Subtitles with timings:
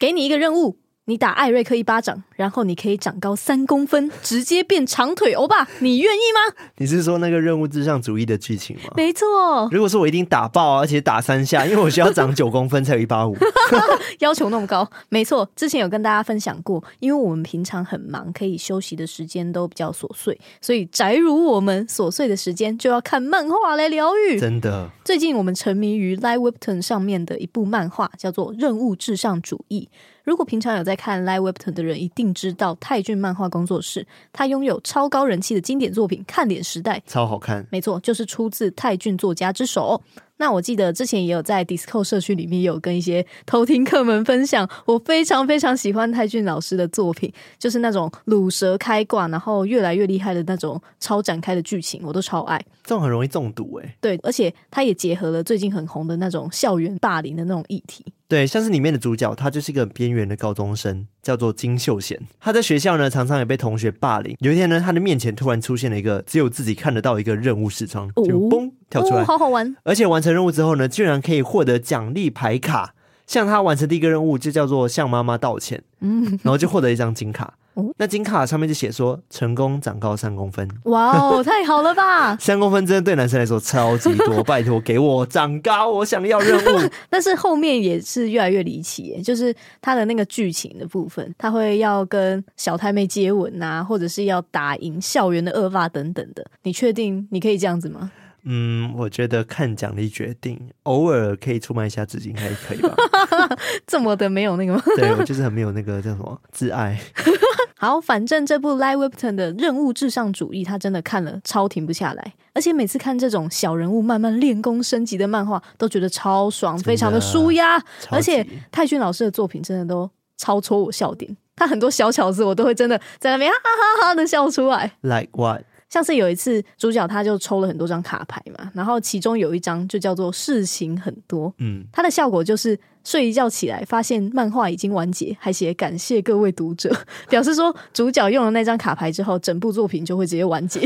[0.00, 0.78] 给你一个任务。
[1.10, 6.54] 你打艾瑞克一巴掌，然后你可以长高三公分，直接变长腿欧巴， 你愿意吗？
[6.76, 8.92] 你是说那个任务至上主义的剧情吗？
[8.96, 9.26] 没错。
[9.72, 13.36] 如果说我一定打爆，而且打三下，因为我需要长九公分才有一八五，
[14.20, 14.88] 要求那么高。
[15.08, 24.38] 没错，之前有跟大家分享过，因为我们平常很忙，可以休息的时间都比较琐碎，所以宅如我们琐碎的时间就要看漫画来疗愈。
[24.38, 29.88] 真的，最近我们沉迷于 Live Webtoon 上面的一部漫画，叫做《任务至上主义》。
[30.30, 37.66] 如果平常有在看 Live Webtoon 的人，一定知道泰俊漫画工作室，他拥有超高人气的经典作品《看脸时代》，超好看。
[37.68, 40.00] 没错，就是出自泰俊作家之手。
[40.40, 52.58] 那我记得之前也有在 Discord 社区里面有跟一些偷听客们分享，我非常非常喜欢泰俊老师的作品，就是那种鲁蛇开挂，然后越来越厉害的那种超展开的剧情，我都超爱。
[52.82, 53.96] 这种很容易中毒哎。
[54.00, 58.02] 对，而且他也结合了最近很红的那种校园霸凌的那种议题。
[58.26, 62.18] 对，像是里面的主角，他就是一个边缘的高中生，叫做金秀贤。
[62.40, 64.34] 他在学校呢，常常也被同学霸凌。
[64.40, 69.74] 有一天呢，他的面前突然出现了一个只有自己看得到一个任务视窗，就嘣跳出来，哦，好好玩。
[69.84, 72.94] 而且完成任务之后呢，居然可以获得奖励牌卡。
[73.26, 77.54] 像他完成第一个任务，就叫做向妈妈道歉，嗯，然后就获得一张金卡。
[77.96, 82.36] 那金卡上面就写说成功长高三公分，哇哦，太好了吧！
[82.42, 86.90] 三公分真的对男生来说超级多，拜托给我长高，我想要任务。
[87.08, 96.44] 但是后面也是越来越离奇耶，就是他的那个剧情的部分，他会要跟小太妹接吻啊，或者是要打赢校园的恶霸等等的。
[96.64, 98.10] 你确定你可以这样子吗？
[98.44, 102.94] 嗯，我觉得看奖励决定，偶尔可以出卖一下自己，应该可以吧？
[103.86, 104.82] 这么的没有那个吗？
[104.96, 106.98] 对，我就是很没有那个叫什么自爱。
[107.76, 117.82] 好，反正这部 Live Webtoon 的任务至上主义，他真的看了超停不下来，而且每次看这种小人物慢慢练功升级的漫画，都觉得超爽，非常的舒压。
[118.10, 124.92] 而且泰俊老师的作品真的都超戳我笑点，他很多小巧思我都会真的在那边哈哈哈哈的笑出来。
[125.00, 125.62] Like what？
[125.90, 136.90] 像是有一次，主角他就抽了很多张卡牌嘛，然后其中有一张就叫做事情很多，嗯，它的效果就是睡一觉起来，发现漫画已经完结，还写感谢各位读者，
[137.28, 140.80] 表示说主角用了那张卡牌之后，整部作品就会直接完结。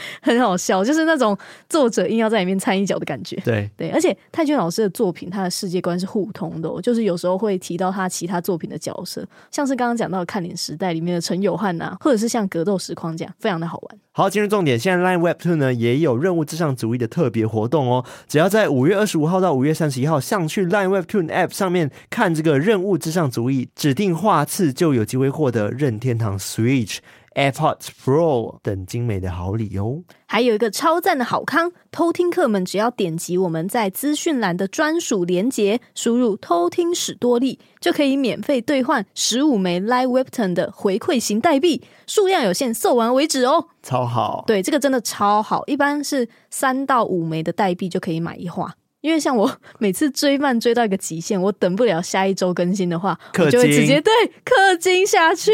[0.22, 1.36] 很好笑，就是那种
[1.68, 3.36] 作者硬要在里面掺一脚的感觉。
[3.44, 13.98] 对对，而且泰俊老师的作品，他的世界观是互通的哦，就是有时候会提到他其他作品的角色，像是刚刚讲到的《看脸时代》里面的陈友汉呐，或者是像《格斗实况》这样，非常的好玩。
[14.14, 26.98] 好，进入重点，现在 Line Webtoon 呢也有任务至上主义的特别活动哦，只要在五月二十五号到五月三十一号上去 Line Webtoon App 上面看这个任务至上主义指定画次，就有机会获得任天堂 Switch。
[27.34, 43.68] AirPods Pro 等精美的好礼哦，还有一个超赞的好康，偷听客们只要点击我们在资讯栏的专属链接，输入“偷听史多利”，就可以免费兑换十五枚 Live Webtoon 的回馈型代币，数量有限，售完为止哦。
[43.82, 48.74] 超好，对，这个真的超好，一般是三到五枚的代币就可以买一话。
[49.02, 54.10] 因为像我 每次追漫追到一个极限，我等不了下一周更新的话，我就会直接对
[54.44, 55.50] 氪金下去。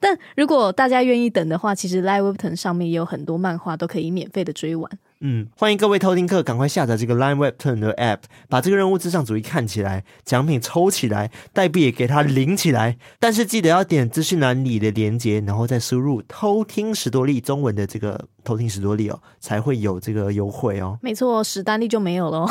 [0.00, 4.90] 但如果大家愿意等的话，其实 Live Webtoon 上面也有很多漫画都可以免费的追完。
[5.24, 8.18] 嗯，欢迎各位偷听客赶快下载这个 Line Webturn 的 App，
[8.48, 12.98] 把这个任务至上主义看起来，奖品抽起来，代币也给它领起来。
[13.20, 20.98] 但是记得要点资讯栏里的连接，然后再输入“偷听史多利”中文的这个“偷听史多利”哦，才会有这个优惠哦。
[21.00, 22.48] 没错，史丹利就没有喽。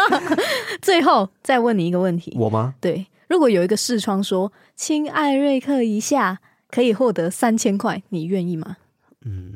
[0.82, 2.74] 最后再问你一个问题，我吗？
[2.82, 6.40] 对，如果有一个视窗说“亲艾瑞克一下”，
[6.70, 8.76] 可以获得三千块，你愿意吗？
[9.24, 9.54] 嗯。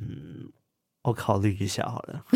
[1.05, 2.23] 我考虑一下好了。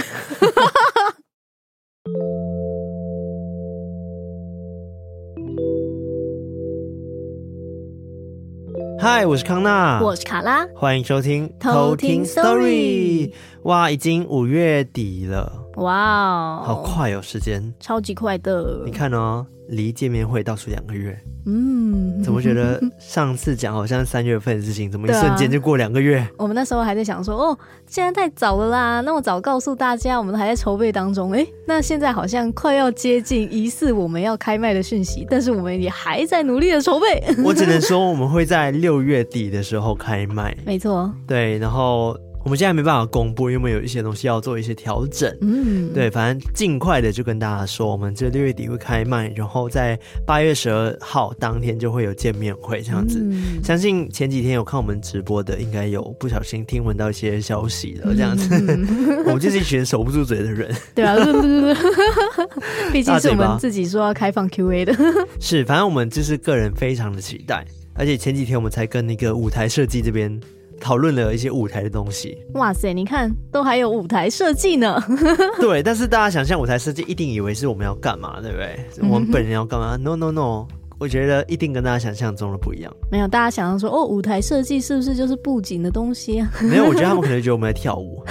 [8.99, 13.33] 嗨，我是康纳，我是卡拉，欢迎收听偷听 Story。
[13.63, 18.83] 哇，已经五月底了，哇哦，好快哦，时间超级快的。
[18.85, 21.19] 你看哦，离见面会倒数两个月。
[21.49, 26.19] 嗯，怎么觉得上次讲好像三月份的事情，怎么一 瞬间就过两个月？
[26.19, 31.33] 啊，我们那时候还在想说，哦，现在太早了啦，那么早告诉大家，我们还在筹备当中。
[31.35, 37.23] 诶，那现在好像快要接近疑似我们要开卖的讯息，但是我们也还在努力的筹备。
[37.45, 40.57] 我只能说，我们会在六月底的时候开卖。
[40.67, 42.17] 没错，对，然后。
[42.47, 45.37] 我们现在没办法公布，因为有一些东西要做一些调整。
[45.41, 53.19] 嗯，对，反正尽快的就跟大家说，我们这六月底会开卖，然后在八月十二号当天就会有见面会这样子。
[53.21, 58.49] 嗯、相信前几天有看我们直播的，应该有不小心听闻到一些消息了，这样子。
[58.57, 60.73] 嗯、 我们就是一群守不住嘴的人。
[60.95, 61.75] 对啊，对对对，
[62.93, 64.95] 毕竟是我们自己说要开放 Q&A 的。
[65.41, 70.41] 是，反正我们就是个人非常的期待，而且前几天我们才跟那个舞台设计这边。
[70.81, 72.37] 讨论了一些舞台的东西。
[72.55, 75.03] 哇塞，你看，都还有舞台设计呢。
[75.61, 78.79] 对，但是大家想象舞台设计，一定以为是我们要干嘛，对不对？
[79.09, 80.67] 我们本人要干嘛？No No No。
[80.99, 82.91] 我觉得一定跟大家想象中的不一样。
[83.13, 86.51] 没有，大家想象说，哦，舞台设计是不是就是布景的东西啊？
[86.63, 88.25] 没有，我觉得他们 可能觉得我们在跳舞。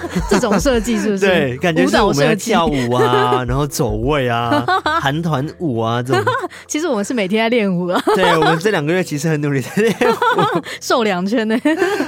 [0.28, 1.26] 这种设计是不是？
[1.26, 4.64] 对，感觉是我们要跳舞啊， 然后走位啊，
[5.00, 6.22] 韩团舞啊这种。
[6.66, 8.02] 其实我们是每天在练舞啊。
[8.14, 11.56] 对，我们这两个月其实很努力在练舞，瘦两圈呢。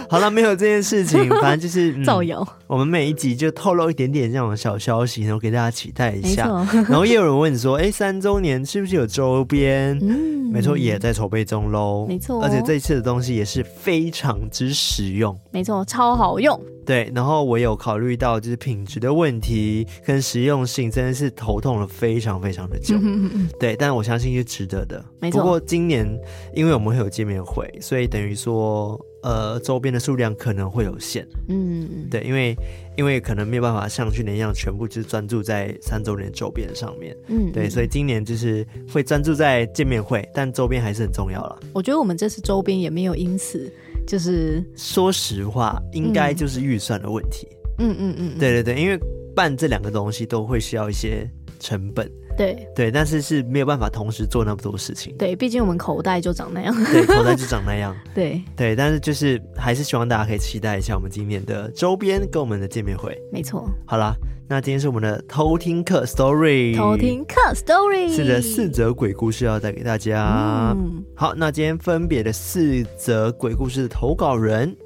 [0.09, 2.47] 好了，没有这件事情，反正就是、嗯、造谣。
[2.67, 6.47] 我们每一集就透露一点点这种小消息，然后给大家期待一下。
[6.89, 9.99] 然后也有人问说，哎，三周年是不是有周边？
[10.03, 12.07] 嗯，没错，也在筹备中喽。
[12.07, 15.35] 没错，而且这一次的东西也是非常之实用。
[15.51, 16.61] 没错，超好用。
[16.89, 22.97] 对，然后我有考虑到就是品质的问题跟实用性，真的是头痛了非常非常的久。
[23.61, 25.05] 对，但我相信是值得的。
[25.21, 25.43] 没错。
[25.43, 26.09] 不过今年
[26.55, 28.99] 因为我们会有见面会，所以等于说。
[29.21, 32.55] 呃，周边的数量可能会有限，嗯，对，因为
[32.97, 41.59] 因为可能没有办法像去年一样全部就是专注在三周年周边上面，嗯，对，所以今年就是会专注在见面会，但周边还是很重要了。
[41.73, 43.71] 我觉得我们这次周边也没有因此
[44.09, 47.47] 就是说实话，应该就是预算的问题，
[47.79, 48.99] 嗯嗯嗯，对对对，因为
[49.37, 52.11] 办这两个东西都会需要一些成本。
[52.39, 55.13] 对对，但是是没有办法同时做那么多事情。
[55.19, 56.73] 对，毕竟我们口袋就长那样。
[56.87, 57.95] 对，口袋就长那样。
[58.15, 63.21] 对对，但是就是还是希望大家可以期待一下我们今年的周边跟我们的见面会。
[63.33, 63.69] 没错。
[63.85, 64.15] 好啦，
[64.49, 66.77] 那今天是我们的偷听客 story。
[66.77, 68.15] 偷听客 story。
[68.15, 70.73] 是的，四则鬼故事要带给大家。
[70.77, 71.05] 嗯。
[71.17, 74.77] 好，那今天分别的四则鬼故事的投稿人，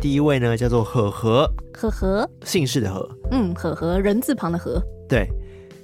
[0.00, 1.50] 第一位呢叫做和和。
[1.74, 2.30] 和和。
[2.44, 3.08] 姓氏的和。
[3.32, 4.80] 嗯，和和，人字旁的和。
[5.08, 5.28] 对，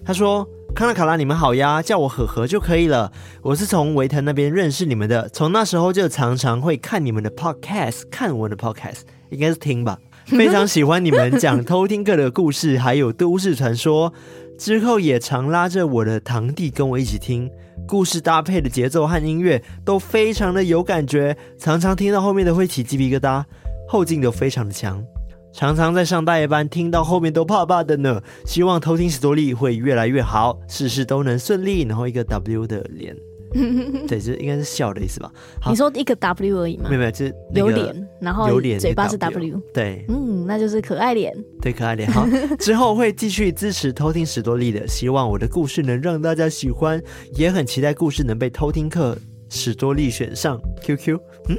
[0.05, 0.49] 他说。
[0.75, 3.11] 康纳卡拉，你们好呀，叫我和和就可以了。
[3.43, 9.00] 我是从维腾那边认识你们的，从那时候就常常会看你们的 podcast，看我的 podcast，
[9.31, 9.99] 应该是听吧。
[10.26, 14.12] 非常喜欢你们讲偷听客的故事，还有都市传说。
[14.56, 17.50] 之后也常拉着我的堂弟跟我一起听，
[17.87, 23.44] 故事搭配的节奏和音乐都非常的有感觉，常常听到后面的会起鸡皮疙瘩，
[23.88, 25.03] 后劲都非常的强。
[25.52, 28.22] 常常在上大夜班，听到后面都怕怕的呢。
[28.44, 31.82] 希望偷听史多利会越来越好，事事都能顺利。
[31.82, 33.16] 然后一个 W 的脸，
[34.06, 35.32] 对，这应该是笑的意思吧？
[35.68, 36.84] 你说一个 W 而已吗？
[36.88, 42.10] 没有没有，就是有脸，然后有脸，嘴巴是 W，对，嗯，那就是可爱脸，对，可爱脸。
[42.12, 42.26] 好，
[42.60, 47.02] 之后会继续支持偷听史多利的，希望我的故事能让大家喜欢，
[47.34, 49.16] 也很期待故事能被偷听客
[49.48, 51.18] 史多利选上 QQ。
[51.48, 51.56] 嗯。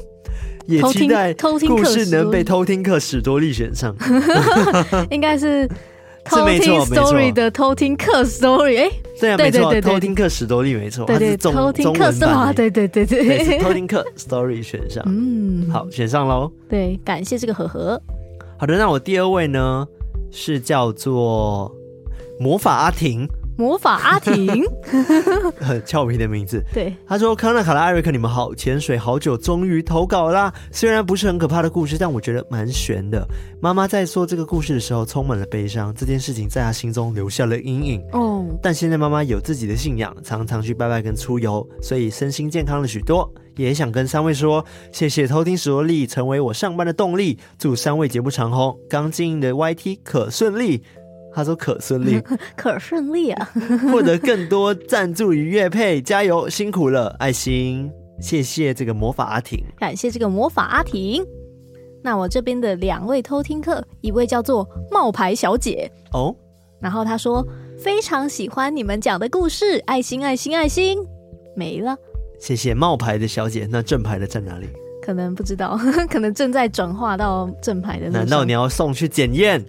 [0.70, 3.96] 也期待故事能被偷听课史多利选上，
[5.10, 5.68] 应该是
[6.24, 18.00] 偷听 story 的偷听课 story，哎，对啊，没错，偷听课史多利没错，它是中偷听客版，对对对对，偷听课 story 选上，嗯，好，选上喽，对，感谢这个和和。
[18.58, 19.88] 好的，那我第二位呢
[20.30, 21.74] 是叫做
[22.40, 23.28] 魔法阿婷。
[23.60, 24.64] 魔法阿婷，
[25.60, 26.64] 很俏皮的名字。
[26.74, 30.54] 对，他说：“康纳、卡拉、艾瑞克，你们好，潜水好久，终于投稿啦。
[30.72, 33.28] 虽然不是很可怕的故事，但我觉得蛮悬的。
[33.62, 35.94] 妈妈在说这个故事的时候，充满了悲伤。
[35.94, 38.02] 这件事情在她心中留下了阴影。
[38.14, 43.30] 哦，但现在妈妈有自己的信仰，常常去拜拜跟出游，所以身心健康了许多。
[43.58, 44.64] 也想跟三位说，
[44.94, 47.38] 谢谢偷听史多利，成为我上班的动力。
[47.58, 50.82] 祝三位节目长红，刚经营的 YT 可顺利。”
[51.40, 52.22] 他说可顺利，
[52.58, 53.50] 可顺利啊！
[53.90, 61.26] 获得更多赞助与乐配，加油，辛苦了，爱心，谢谢这个魔法阿婷，感谢这个魔法阿婷。
[62.04, 66.36] 那我这边的两位偷听客，一位叫做冒牌小姐哦，
[66.82, 67.46] 然后他说
[67.82, 70.98] 非常喜欢你们讲的故事，爱心，爱心，爱心，
[71.56, 71.96] 没了。
[72.38, 74.68] 谢谢冒牌的小姐，那正牌的在哪里？
[75.02, 75.80] 可能不知道，
[76.12, 78.10] 可能正在转化到正牌的。
[78.10, 79.64] 难道你要送去检验？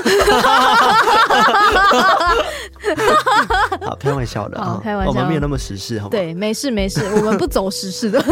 [3.82, 6.10] 好，开玩笑的啊，开玩笑，我们没有那么时事，好吗？
[6.10, 8.22] 对，没事没事，我们不走时事的。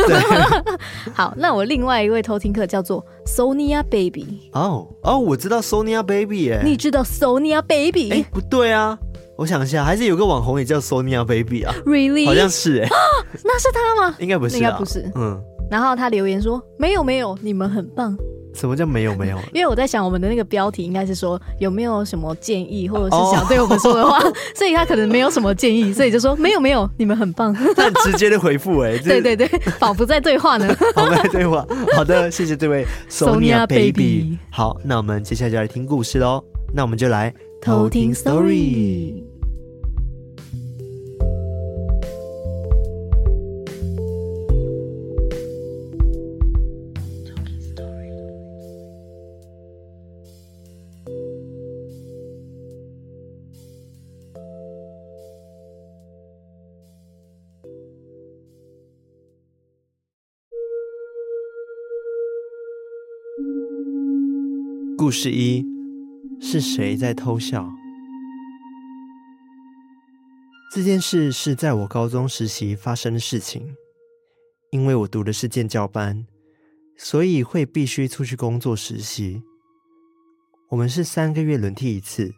[1.14, 4.50] 好，那我另外一位偷听客叫做 Sonia Baby。
[4.52, 8.10] 哦哦，我知道 Sonia Baby 哎，你知道 Sonia Baby？
[8.10, 8.98] 哎，不对啊，
[9.36, 12.26] 我想一下，还是有个网红也叫 Sonia Baby 啊？Really？
[12.26, 12.88] 好像是哎，
[13.44, 14.14] 那是他吗？
[14.18, 15.10] 应该不是，应该不是。
[15.14, 15.38] 嗯，
[15.70, 18.16] 然后他留言说：没有没有，你们很棒。
[18.58, 19.38] 什么叫没有没有？
[19.54, 27.54] 因为我在想，我们的那个标题应该是说有没有什么建议，或者是想对我们说的话，哦、 所以他可能没有什么建议，所以就说没有没有，你们很棒。
[27.74, 29.46] 他很直接的回复哎， 对对对，
[29.78, 30.66] 仿佛在对话呢。
[30.94, 31.64] 仿佛在对话。
[31.94, 34.38] 好的，谢谢这位 Sonia Baby。
[34.50, 36.42] 好，那我们接下来就来听故事喽。
[36.74, 39.27] 那我们就来偷听 story。
[65.08, 65.64] 故事一：
[66.38, 67.66] 是谁在偷笑？
[70.70, 73.74] 这件事是在我高中实习发生的事情。
[74.70, 76.26] 因为我读的是建教班，
[76.98, 79.42] 所以会必须出去工作实习。
[80.68, 82.34] 我们是三个月轮替一次，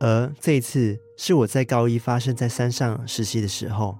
[0.00, 3.96] 而这一次是我在高一发生在山上实习的时候。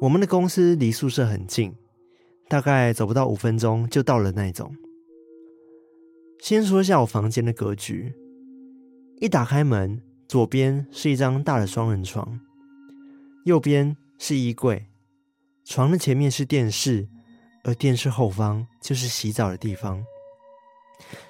[0.00, 1.76] 我们的公司离宿舍很近，
[2.48, 4.74] 大概走不到五分钟就到了那种。
[6.38, 8.14] 先说一下我房间的格局，
[9.20, 12.38] 一打开门，左边是一张大的双人床，
[13.44, 14.86] 右边是衣柜，
[15.64, 17.08] 床的前面是电视，
[17.64, 20.04] 而电视后方就是洗澡的地方。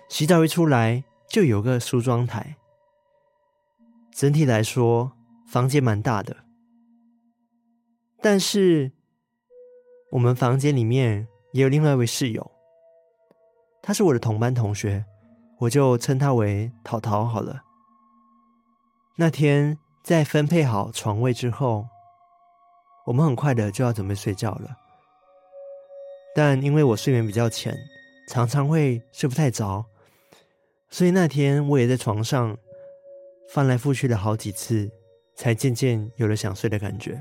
[0.08, 2.56] 洗澡一出来就有个梳妆台。
[4.12, 5.12] 整体来说，
[5.46, 6.36] 房间蛮大的，
[8.20, 8.92] 但是
[10.12, 12.50] 我们房间里面也有另外一位室友。
[13.86, 15.04] 他是我的同班同学，
[15.60, 17.62] 我就称他为淘淘好了。
[19.14, 21.86] 那天在分配好床位之后，
[23.06, 24.76] 我们很快的就要准备睡觉了。
[26.34, 27.76] 但因为我睡眠比较浅，
[28.28, 29.84] 常常会睡不太着，
[30.90, 32.58] 所以那天我也在床上
[33.50, 34.90] 翻来覆去了好几次，
[35.36, 37.16] 才渐渐有了想睡的感觉。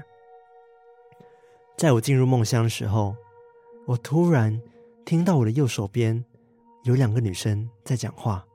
[1.77, 3.15] 在我进入梦乡的时候，
[3.85, 4.59] 我突然
[5.05, 6.25] 听到我的右手边。
[6.85, 8.45] 有两个女生在讲话。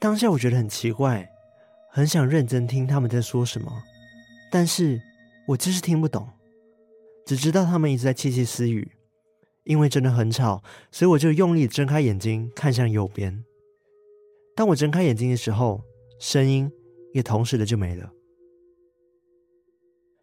[0.00, 1.30] 当下我觉得很奇怪，
[1.90, 3.70] 很想认真听他们在说什么，
[4.50, 5.00] 但是
[5.46, 6.28] 我就是听不懂，
[7.24, 8.90] 只知道他们一直在窃窃私语。
[9.64, 13.44] 因为真的很吵，所以我就用力睁开眼睛看向右边。
[14.56, 15.84] 当我睁开眼睛的时候，
[16.18, 16.68] 声音
[17.12, 18.10] 也同时的就没了。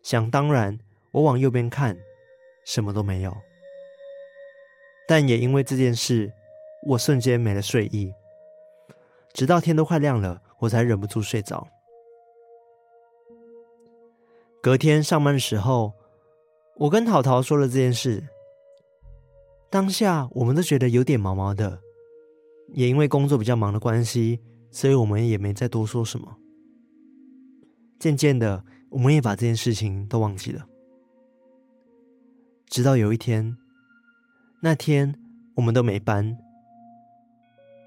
[0.10, 0.80] 想当然，
[1.12, 1.96] 我往右边看，
[2.66, 3.38] 什么都没有。
[5.08, 6.34] 但也因为这件事，
[6.88, 8.12] 我瞬间没了睡意，
[9.34, 11.68] 直到天都快亮了，我才忍不住睡着。
[14.64, 15.94] 隔天上班的时候，
[16.78, 18.24] 我跟淘淘说了这件事。
[19.70, 21.82] 当下我们都觉得有点毛毛的，
[22.74, 24.40] 也因为工作比较忙的关系，
[24.72, 26.38] 所以我们也没再多说什么。
[28.00, 28.66] 渐渐的。
[28.92, 30.66] 我们也把这件事情都忘记了，
[32.68, 33.56] 直到有一天，
[34.62, 35.14] 那天
[35.56, 36.38] 我们都没搬，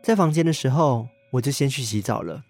[0.02, 2.44] 在房间的时候，我就先去洗澡了。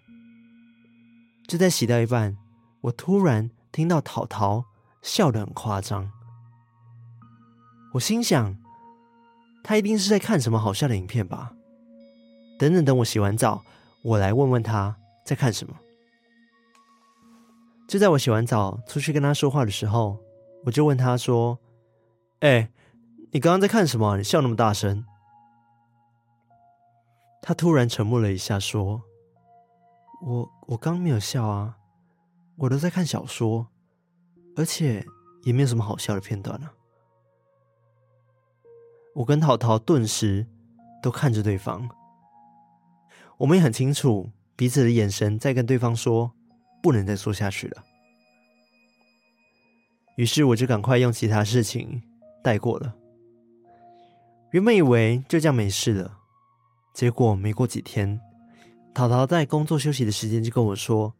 [1.47, 2.37] 就在洗到一半，
[2.81, 4.63] 我突然听到淘淘
[5.01, 6.11] 笑得很夸张，
[7.93, 8.57] 我心想，
[9.63, 11.53] 他一定是在看什么好笑的影片吧。
[12.59, 13.65] 等等等，我洗完澡，
[14.03, 14.95] 我来问问他
[15.25, 15.75] 在看什么。
[17.93, 20.17] 就在我洗完澡出去跟他说话的时候，
[20.65, 21.59] 我就问他说
[22.41, 22.71] ：“哎、
[23.31, 24.17] 你刚刚在看什么？
[24.17, 25.05] 你笑那么大声？”
[27.39, 29.03] 他突然沉默了一下，说
[30.25, 31.77] ：“我我刚没有笑啊，
[32.55, 33.67] 我都在看小说，
[34.55, 35.05] 而且
[35.43, 36.73] 也没有什么好笑的片段啊。”
[39.13, 40.47] 我跟淘淘顿时
[40.99, 41.87] 都看着对方，
[43.37, 46.31] 我们也很清楚彼此的眼神在跟对方说。
[46.83, 47.81] 不能再说下去了，
[50.17, 52.03] 于是我就赶快用其他事情
[52.43, 52.93] 带过了。
[54.51, 56.17] 原本以为就这样没事了，
[56.93, 58.19] 结果没过几天，
[58.93, 61.13] 淘淘在工作休息的时间就跟我说：“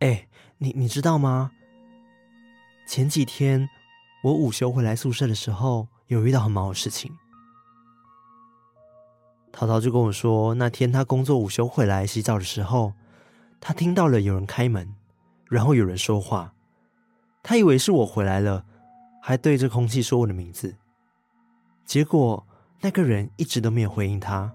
[0.00, 1.52] 哎，你你知道吗？
[2.88, 3.68] 前几天
[4.24, 7.14] 我午休回来宿舍的时候，有遇到很毛的事情。”
[9.52, 12.94] 淘淘就跟我说，那天他工作午休回来洗澡的时候。
[13.60, 14.94] 他听到了有人开门，
[15.48, 16.54] 然后有人说话，
[17.42, 18.64] 他以为是我回来了，
[19.22, 20.76] 还对着空气说我的名字。
[21.84, 22.46] 结果
[22.80, 24.54] 那个人一直都没有回应他，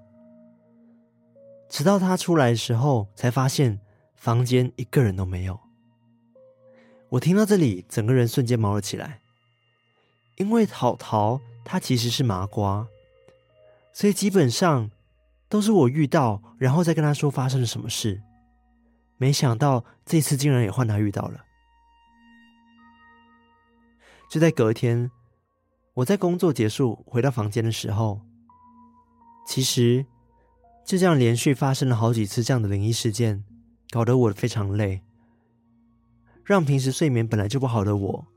[1.70, 3.80] 直到他出来的时候，才发现
[4.16, 5.60] 房间一个人都没有，
[7.10, 9.22] 我听到这里，整个人瞬间毛了起来，
[10.38, 12.88] 因为桃桃他其实是麻瓜，
[13.94, 14.90] 所以基本上
[15.48, 18.22] 都是我遇到，然后再跟他说发生了什么事。
[19.18, 21.46] 没想到这次竟然也换他遇到了。
[24.30, 25.10] 就在隔天，
[25.94, 28.22] 我在工作结束回到房间的时候，
[29.48, 30.06] 其实
[30.84, 33.44] 就这样连续发生了好几次这样的灵异事件，
[33.92, 35.02] 搞得我非常累。
[36.44, 38.28] 让平时睡眠本来就不好的我，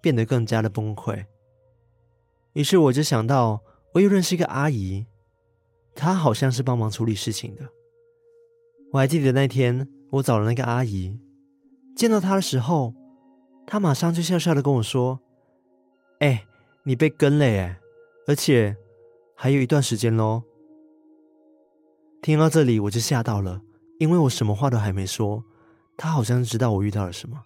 [0.00, 1.26] 变得更加的崩溃。
[2.52, 3.60] 于是我就想到，
[3.92, 5.06] 我又认识一个阿姨，
[5.94, 7.68] 她好像是帮忙处理事情的。
[8.92, 11.18] 我还记得那天我找了那个阿姨，
[11.96, 12.94] 见到她的时候，
[13.66, 15.18] 她马上就笑笑的跟我说
[16.20, 16.46] ：“哎，
[16.84, 17.76] 你被跟了耶，
[18.28, 18.76] 而且
[19.34, 20.44] 还有一段时间喽。”
[22.22, 23.60] 听到这里我就吓到了，
[23.98, 25.42] 因为我什么话都还没说。
[25.96, 27.42] 她好像知道我遇到了什么，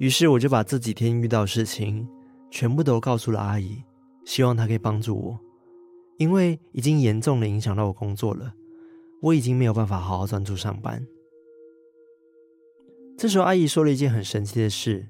[0.00, 2.08] 于是我就把这几天遇到的事情
[2.50, 3.84] 全部都告诉了阿姨，
[4.24, 5.38] 希望她可以帮助我，
[6.18, 8.52] 因为已经严重的影响到我工作了，
[9.22, 11.06] 我已经没有办法好好专注上班。
[13.18, 15.08] 这时候阿姨说了一件很神奇的事，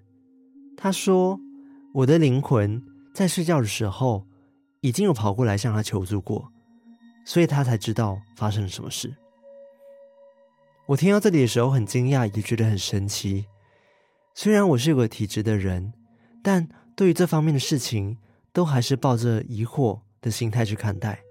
[0.77, 1.41] 她说
[1.95, 2.83] 我的灵魂
[3.13, 4.27] 在睡觉的时候
[4.81, 6.53] 已经有跑过来向她求助过，
[7.25, 9.17] 所以她才知道发生了什么事。
[10.87, 13.47] 我听到这里的时候很惊讶，也觉得很神奇。
[14.35, 15.93] 虽然我是有个体质的人，
[16.45, 18.19] 但对于这方面的事情，
[18.53, 21.26] 都还是抱着疑惑的心态去看待。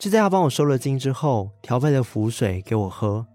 [0.00, 3.26] 就在他帮我收了惊之后，调配了符水给我喝，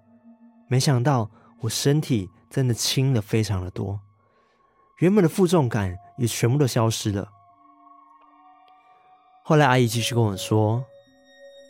[0.68, 1.30] 没想到
[1.62, 4.00] 我身体真的轻了非常的多，
[5.00, 7.30] 原本的负重感也全部都消失了。
[9.44, 10.84] 后来阿姨继续跟我说，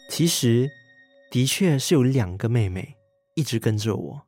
[0.09, 0.71] 其实。
[1.31, 2.95] 的确是有两个妹妹
[3.33, 4.21] 一直跟着我，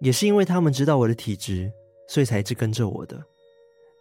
[0.00, 1.70] 也是因为他们知道我的体质，
[2.08, 3.22] 所以才一直跟着我的。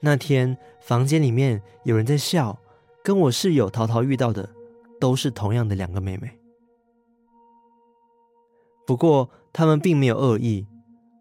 [0.01, 2.57] 那天房间里面有人在笑，
[3.03, 4.49] 跟我室友桃桃遇到的
[4.99, 6.37] 都是同样的两个妹妹。
[8.85, 10.65] 不过他们并没有恶意，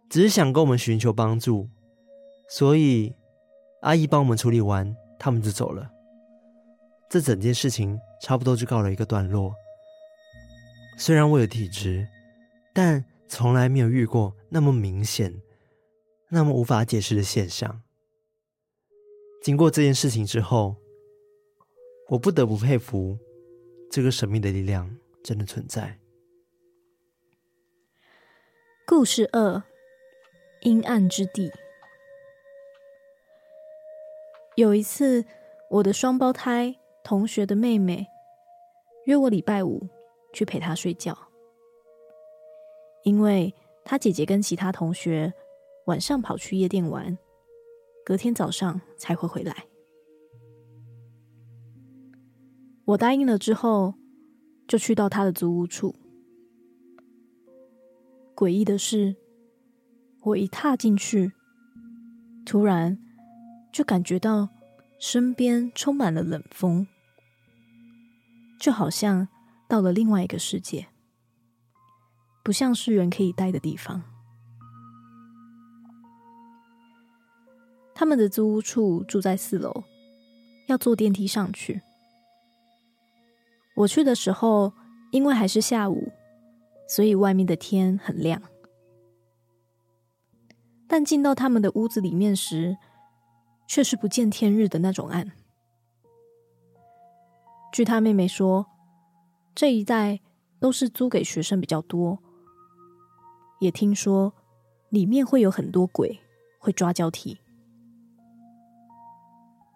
[0.08, 1.68] 只是想跟我们寻求帮助，
[2.48, 3.14] 所以
[3.82, 5.90] 阿姨帮我们处理完，他们就走了。
[7.10, 9.54] 这整件事情差不多就告了一个段落。
[10.98, 12.08] 虽然我有体质，
[12.74, 15.42] 但从来没有遇过那么明显、
[16.30, 17.82] 那么无法解释的现象。
[19.42, 20.76] 经过这件事情之后，
[22.08, 23.18] 我不得不佩服
[23.90, 25.98] 这个神秘的力量真的存在。
[28.86, 29.62] 故事二：
[30.62, 31.50] 阴暗之地。
[34.56, 35.24] 有一次，
[35.70, 38.06] 我的双胞胎同学的妹妹
[39.04, 39.88] 约我礼拜五。
[40.30, 41.16] 去陪她睡觉，
[43.02, 45.32] 因为她姐姐跟其他同学
[45.86, 47.16] 晚上跑去夜店玩，
[48.04, 49.66] 隔天早上才会回来。
[52.88, 53.94] 我答应了之后，
[54.66, 55.94] 就去到他的租屋处。
[58.34, 59.14] 诡异的是，
[60.22, 61.32] 我一踏进去，
[62.46, 62.98] 突然
[63.70, 64.48] 就感觉到
[64.98, 66.86] 身边充满了冷风，
[68.58, 69.28] 就好像……
[69.68, 70.86] 到了另外一个世界，
[72.42, 74.02] 不像是人可以待的地方。
[77.94, 79.84] 他们的租屋处住在四楼，
[80.68, 81.82] 要坐电梯上去。
[83.78, 84.72] 我去的时候，
[85.12, 86.10] 因为还是下午，
[86.88, 88.42] 所以外面的天很亮。
[90.88, 92.76] 但进到他们的屋子里面时，
[93.68, 95.30] 却是不见天日的那种暗。
[97.72, 98.66] 据他妹妹说，
[99.54, 100.18] 这一带
[100.58, 102.18] 都是租给学生比较多，
[103.60, 104.32] 也听说
[104.88, 106.18] 里面会有很多鬼
[106.58, 107.38] 会抓交替。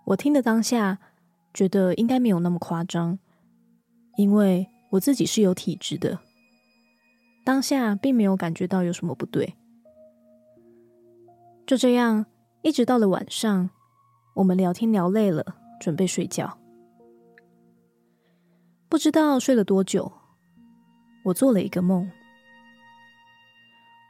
[0.06, 0.98] 我听的当下
[1.54, 3.20] 觉得应该没有那么夸张，
[4.16, 6.18] 因为我自己是有体质的，
[7.44, 9.54] 当下并没有感觉到有什么不对。
[11.66, 12.26] 就这样，
[12.62, 13.70] 一直到了晚上，
[14.34, 16.58] 我们聊天聊累了，准备睡觉。
[18.88, 20.12] 不知道睡了多久，
[21.24, 22.10] 我做了一个梦。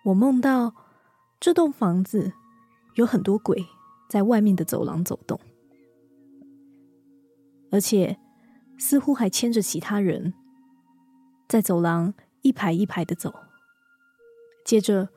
[0.07, 0.75] 我梦到
[1.39, 2.33] 这栋房子
[2.97, 3.65] 有很多鬼
[4.09, 5.39] 在外面的走廊走动，
[7.71, 8.19] 而且
[8.85, 10.35] 似乎还牵着其他人
[11.49, 13.33] 在走廊一排一排的走。
[14.65, 15.11] 接着，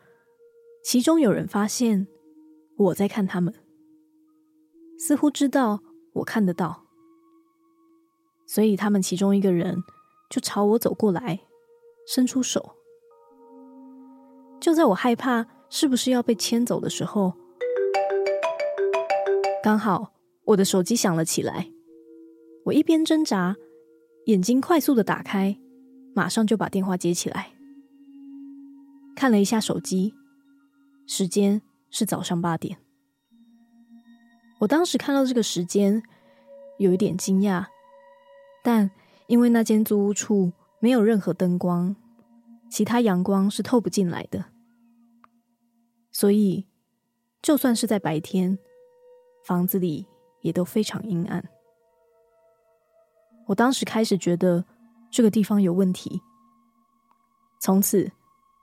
[0.84, 2.06] 其中有人发现
[2.78, 3.51] 我在看他们，
[4.99, 5.82] 似乎知道
[6.13, 6.86] 我看得到。
[8.45, 9.84] 所以，他们其中一个人
[10.30, 11.39] 就朝我走过来，
[12.08, 12.75] 伸出手，
[14.60, 17.34] 就在我害怕是不是要被牵走的时候，
[19.63, 21.74] 刚好我的手机响了起来。
[22.65, 23.56] 我一边挣扎，
[24.25, 25.56] 眼睛快速的打开，
[26.15, 27.54] 马上就把电话接起来，
[29.15, 30.15] 看了一下手机，
[31.06, 32.80] 时间是早上八点。
[34.62, 36.01] 我当时看到这个时间，
[36.80, 37.67] 有一点惊讶，
[38.63, 38.89] 但
[39.28, 41.95] 因为那间租屋处没有任何灯光，
[42.67, 44.45] 其他阳光是透不进来的。
[46.12, 46.65] 所以，
[47.43, 48.58] 就算是在白天，
[49.45, 50.08] 房子里
[50.41, 51.47] 也都非常阴暗。
[53.47, 54.63] 我当时开始觉得
[55.12, 56.21] 这个地方有问题。
[57.60, 58.12] 从此，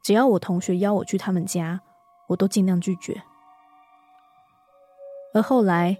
[0.02, 1.80] 只要我同学邀我去他们家，
[2.28, 3.22] 我都尽量拒绝。
[5.34, 5.96] 而后来，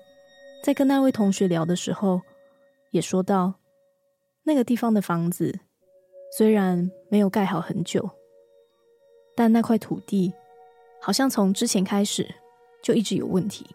[0.63, 2.21] 在跟那位同学聊的时候，
[2.91, 3.55] 也说到，
[4.43, 5.61] 那个地方的房子
[6.37, 8.11] 虽然没有盖好很久，
[9.35, 10.33] 但那块土地。
[11.05, 12.33] 好像从之前开始
[12.81, 13.67] 就一直有问题，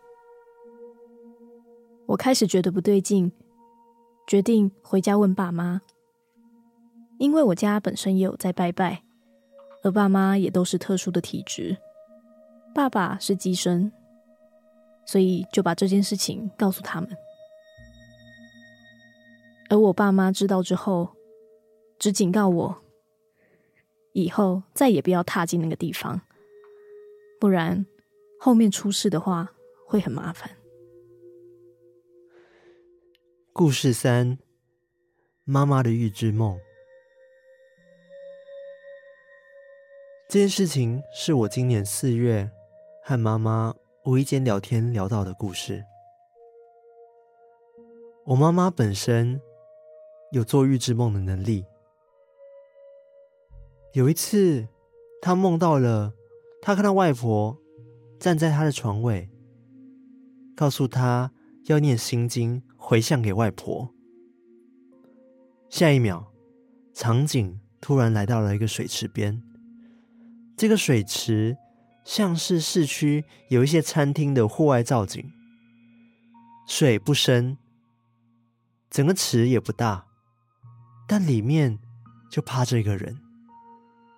[2.05, 3.29] 我开始觉得不对劲，
[4.27, 5.81] 决定回家问爸妈。
[7.17, 9.01] 因为我家本身也有在拜拜，
[9.81, 11.77] 而爸妈也都是特殊的体质，
[12.75, 13.91] 爸爸是乩身，
[15.03, 17.09] 所以就把这件事情告诉他们。
[19.69, 21.09] 而我爸妈知道之后，
[21.97, 22.77] 只警告我，
[24.13, 26.21] 以后再也不要踏进那个地方。
[27.39, 27.85] 不然，
[28.39, 29.51] 后面出事的话
[29.87, 30.56] 会很麻烦。
[33.57, 34.37] 故事三：
[35.43, 36.59] 妈妈的预知梦。
[40.29, 42.51] 这件事情是我今年四月
[43.03, 43.73] 和妈妈
[44.05, 45.83] 无意间聊天聊到的故事。
[48.25, 49.41] 我妈妈本身
[50.31, 51.65] 有做预知梦的能力。
[53.93, 54.67] 有一次，
[55.19, 56.13] 她梦到了。
[56.61, 57.57] 她看到外婆
[58.19, 59.27] 站在她的床尾，
[60.55, 61.31] 告诉她
[61.67, 63.93] 要念心经回向给外婆。
[65.69, 66.25] 下一秒，
[66.93, 69.41] 场景突然来到了一个水池边。
[70.55, 71.57] 这个水池
[72.05, 75.29] 像是市区有一些餐厅的户外造景，
[76.67, 77.57] 水不深，
[78.89, 80.07] 整个池也不大，
[81.05, 81.77] 但里面
[82.31, 83.19] 就趴着一个人，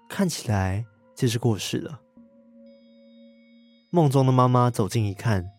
[0.07, 0.85] 看起来
[1.15, 1.99] 就是过世了。
[3.89, 5.49] 梦中的妈妈走近一看，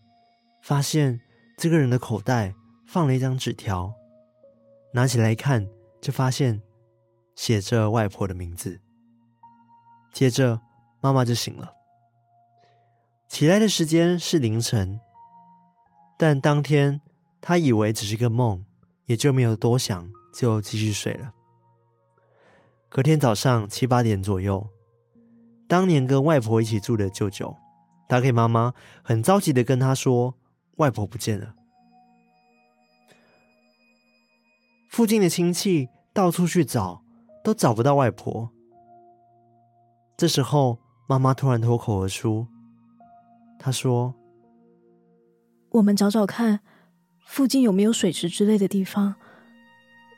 [0.62, 1.20] 发现
[1.60, 2.54] 这个人的口袋
[2.86, 3.92] 放了一张纸条，
[4.94, 5.68] 拿起来一看，
[6.00, 6.62] 就发现
[7.34, 8.80] 写着外婆的名字。
[10.10, 10.58] 接着，
[11.02, 11.74] 妈妈就醒了。
[13.28, 14.98] 起来的时间是凌晨，
[16.16, 16.98] 但当天
[17.42, 18.64] 她以为只是个梦，
[19.04, 21.34] 也就没有多想，就继续睡了。
[22.88, 24.66] 隔天早上七八点左右，
[25.68, 27.54] 当年跟外婆一起住的舅舅。
[28.08, 30.34] 打给妈妈，很着急的跟她说
[30.80, 31.54] ：“外婆不见了。”
[34.90, 37.04] 附近的亲戚到处去找，
[37.44, 38.50] 都找不到外婆。
[40.16, 42.48] 这时候，妈妈突然脱口而出
[43.58, 44.14] ：“她说，
[45.70, 46.60] 我们找找看，
[47.24, 49.14] 附近有没有水池之类的地方，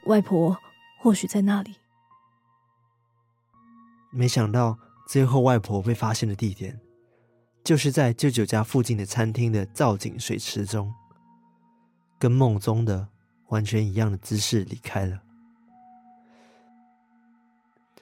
[0.07, 0.57] 外婆
[1.01, 1.77] 或许在那里。”
[4.11, 6.81] 没想到，最后外婆被发现的地点。
[7.65, 10.93] 就是在舅舅家附近的餐厅的造景水池中，
[12.19, 13.09] 跟梦中的
[13.49, 15.23] 完全一样的姿势离开了。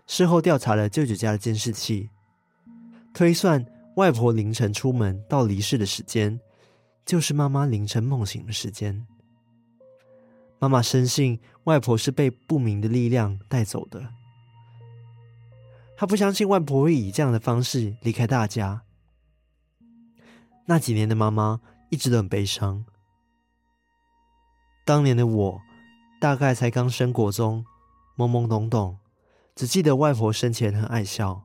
[0.06, 2.08] 事后调查了舅舅家的监视器，
[3.12, 3.64] 推算
[3.96, 6.40] 外婆凌晨出门到离世的时间，
[7.04, 9.06] 就是妈妈凌晨梦醒的时间。
[10.58, 14.08] 妈妈深信外婆是被不明的力量带走的，
[15.96, 18.82] 她不相信外婆会以这样的方式离开大家。
[20.66, 22.84] 那几年的妈妈一直都很悲伤。
[24.84, 25.60] 当年的我
[26.20, 27.64] 大概才刚升国中，
[28.16, 28.98] 懵懵懂懂，
[29.54, 31.44] 只记得外婆生前很爱笑，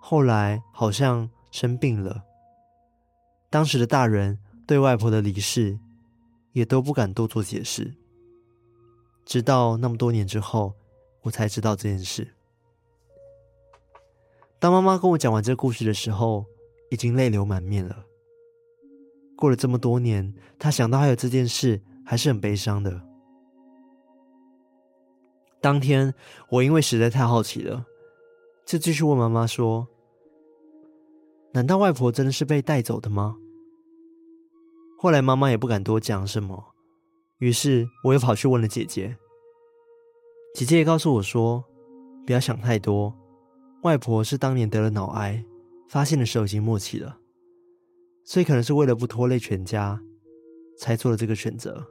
[0.00, 2.24] 后来好像生病了。
[3.50, 5.78] 当时的大人对外婆的离世
[6.52, 7.94] 也都不敢多做解释。
[9.24, 10.74] 直到那么多年之后，
[11.22, 12.34] 我才知道这件事。
[14.58, 16.46] 当妈妈跟我讲完这故事的时候，
[16.90, 18.04] 已经泪流满面了。
[19.38, 23.00] 过了这么多年，他想到还有这件事，还是很悲伤的。
[25.60, 26.12] 当天，
[26.50, 27.86] 我因为实在太好奇了，
[28.66, 29.86] 就继续问妈妈说
[31.54, 33.36] ：“难道外婆真的是被带走的吗？”
[34.98, 36.74] 后来妈妈也不敢多讲什么，
[37.38, 39.16] 于是我又跑去问了姐姐。
[40.52, 41.64] 姐姐也告诉我说
[42.26, 43.16] ：“不要想太多，
[43.82, 45.44] 外婆是当年得了脑癌，
[45.88, 47.18] 发现的时候已经末期了，
[48.28, 50.02] 所以可能是为了不拖累全家，
[50.76, 51.86] 才做了这个选择。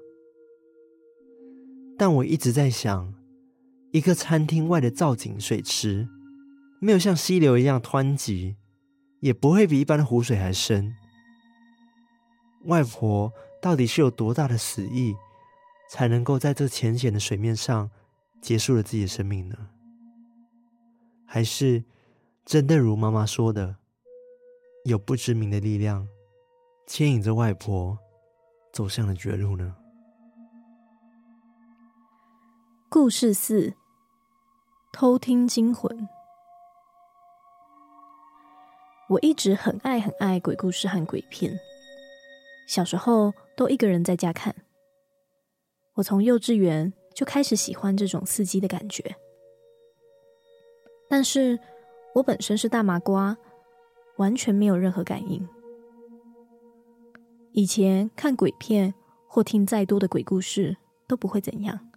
[1.97, 3.11] 但我一直在想，
[3.89, 6.07] 一个餐厅外的造景水池，
[6.79, 8.55] 没有像溪流一样湍急，
[9.19, 10.93] 也不会比一般的湖水还深。
[12.65, 15.15] 外婆到底是有多大的死意，
[15.89, 17.89] 才能够在这浅显的水面上
[18.43, 19.55] 结束了自己的生命呢？
[21.25, 21.83] 还是
[22.45, 23.77] 真的如妈妈说的，
[24.85, 26.07] 有不知名的力量
[26.87, 27.99] 牵引着外婆
[28.71, 29.75] 走向了绝路呢？
[32.87, 33.73] 故事四：
[34.93, 36.07] 偷听惊魂。
[39.09, 41.59] 我一直很爱很爱鬼故事和鬼片，
[42.69, 44.55] 小时候都一个人在家看。
[45.95, 49.13] 我从幼稚园就开始喜欢这种刺激的感觉，
[51.09, 51.59] 但是
[52.15, 53.37] 我本身是大麻瓜，
[54.15, 55.45] 完全没有任何感应。
[57.57, 58.93] 以前看鬼片
[59.27, 61.89] 或听再多的鬼故事都不会怎样。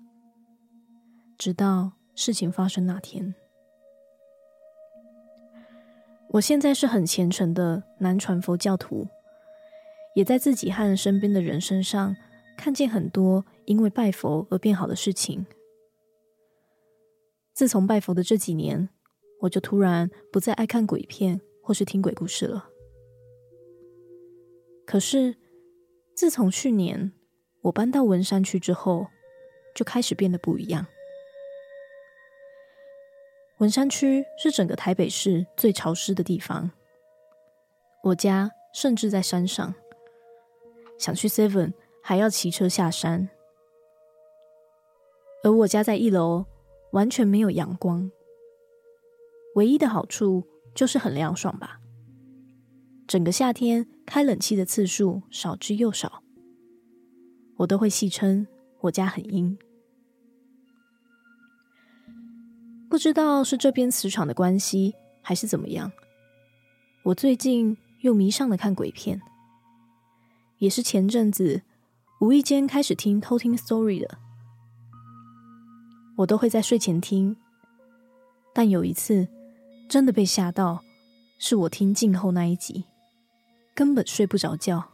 [1.37, 3.35] 直到事情发生那天，
[6.31, 9.07] 我现在是很虔诚的南传佛教徒，
[10.15, 12.17] 也在自己和身边的人身上
[12.57, 15.45] 看见很多因为拜佛而变好的事情。
[17.53, 18.89] 自从拜佛的这几年，
[19.41, 22.71] 我就突然不再爱看鬼片或是听鬼故事了。
[24.87, 25.37] 可是，
[26.21, 27.13] 自从去年
[27.63, 29.07] 我搬到文山区之后，
[29.75, 30.87] 就开始变得不一样。
[33.57, 36.73] 文山区是整个台北市最潮湿的地方，
[38.03, 39.75] 我家甚至在山上，
[40.99, 43.31] 想去 Seven 还要骑车下山，
[45.43, 46.45] 而我家在一楼，
[46.93, 48.11] 完全没有阳光，
[49.55, 51.81] 唯一的好处就是很凉爽吧。
[53.09, 56.25] 整个夏天开冷气的次数少之又少，
[57.59, 58.45] 我都会戏称
[58.81, 59.57] 我家很阴。
[62.89, 65.93] 不知道是这边磁场的关系，还是怎么样，
[67.05, 69.23] 我最近又迷上了看鬼片，
[70.59, 71.63] 也是前阵子
[72.21, 74.19] 无意间开始听偷听 story 的。
[76.17, 77.37] 我都会在睡前听，
[78.53, 79.29] 但有一次
[79.89, 80.83] 真的被吓到，
[81.39, 82.87] 是我听静候那一集，
[83.81, 84.91] 根本睡不着觉，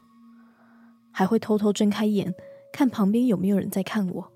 [1.10, 2.32] 还会偷偷睁开眼
[2.72, 4.32] 看旁边有没有人在看我。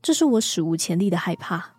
[0.00, 1.74] 这是我史无前例的害怕。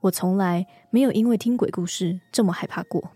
[0.00, 3.10] 我从来没有因为听鬼故事这么害怕过。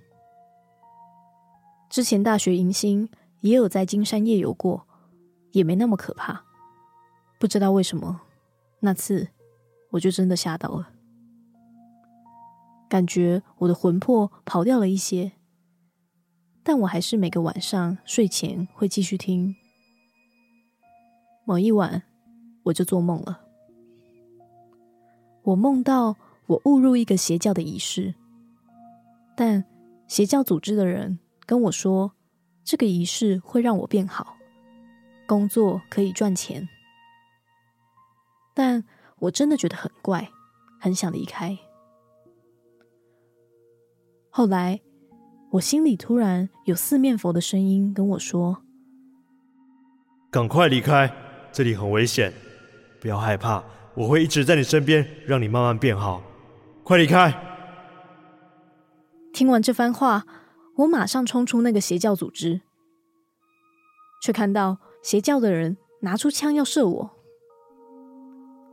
[1.89, 3.09] 之前大学迎新
[3.41, 4.87] 也有在金山夜游过，
[5.53, 6.45] 也没那么可怕。
[7.41, 8.21] 不知道为什么，
[8.81, 9.29] 那次
[9.93, 10.91] 我就真的吓到了，
[12.91, 15.33] 感觉我的魂魄跑掉了一些。
[16.65, 19.55] 但我还是每个晚上睡前会继续听。
[21.45, 22.03] 某一晚，
[22.65, 23.41] 我就做梦了，
[25.43, 26.17] 我梦到。
[26.47, 28.15] 我误入一个邪教的仪式，
[29.35, 29.65] 但
[30.07, 32.13] 邪教组织的人跟我说，
[32.63, 34.37] 这个仪式会让我变好，
[35.27, 36.69] 工作可以赚钱。
[38.53, 38.85] 但
[39.21, 40.29] 我真的觉得很怪，
[40.79, 41.57] 很想离开。
[44.29, 44.79] 后来，
[45.55, 48.65] 我心里突然有四面佛的声音跟我说
[50.29, 51.09] ：“赶快离开，
[51.53, 52.33] 这里很危险，
[53.01, 53.63] 不要害怕，
[53.95, 56.21] 我会一直在你身边，让你慢慢变好。”
[56.83, 57.33] 快离开！
[59.33, 60.27] 听完这番话，
[60.79, 62.63] 我马上冲出那个邪教组织，
[64.21, 67.11] 却看到邪教的人拿出枪要射我。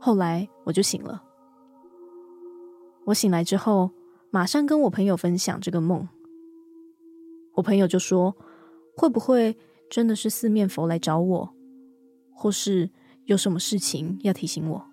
[0.00, 1.22] 后来我就醒了。
[3.04, 3.92] 我醒来之后，
[4.30, 6.08] 马上跟我朋友分享这个梦。
[7.54, 8.36] 我朋友就说
[8.96, 9.56] ：“会不会
[9.90, 11.54] 真的是四面佛来找我，
[12.34, 12.90] 或是
[13.24, 14.86] 有什么事情要提醒我？”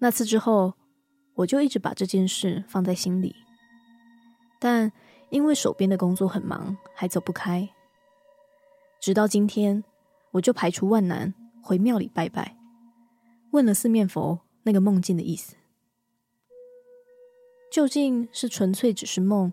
[0.00, 0.74] 那次之后。
[1.36, 3.36] 我就一直把这件事放在心里，
[4.58, 4.90] 但
[5.28, 7.68] 因为手边的工作很忙，还走不开。
[9.02, 9.84] 直到今天，
[10.30, 12.56] 我就排除万难回庙里拜拜，
[13.50, 15.56] 问了四面佛那个梦境的意思，
[17.70, 19.52] 究竟是纯粹只是梦，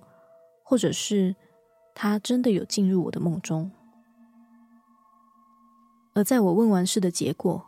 [0.64, 1.36] 或者是
[1.94, 3.70] 他真的有进入我的梦中？
[6.16, 7.64] 而在我问完事的结果，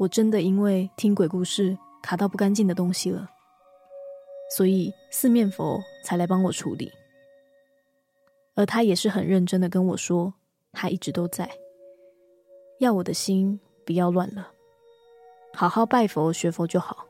[0.00, 1.78] 我真的因为听鬼故事。
[2.02, 3.30] 卡到不干净的东西了，
[4.54, 6.92] 所以四面佛才来帮我处理。
[8.54, 10.34] 而他也是很认真的跟我说，
[10.70, 11.50] 他一直都在，
[12.78, 14.52] 要我的心不要乱了，
[15.54, 17.06] 好好拜佛学佛就好。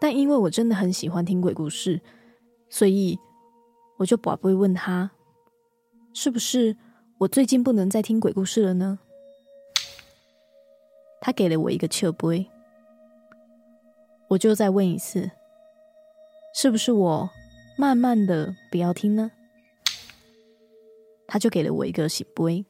[0.00, 2.00] 但因为我真的很喜欢听鬼故事，
[2.68, 3.18] 所以
[3.98, 5.12] 我就宝贝问他，
[6.12, 6.76] 是不是
[7.18, 8.98] 我最近不能再听鬼故事了呢？
[11.20, 12.50] 他给了我一个笑杯，
[14.28, 15.30] 我就再问一次，
[16.54, 17.30] 是不是我
[17.78, 19.30] 慢慢的不要听呢？
[21.26, 22.66] 他就给了我一个圣杯。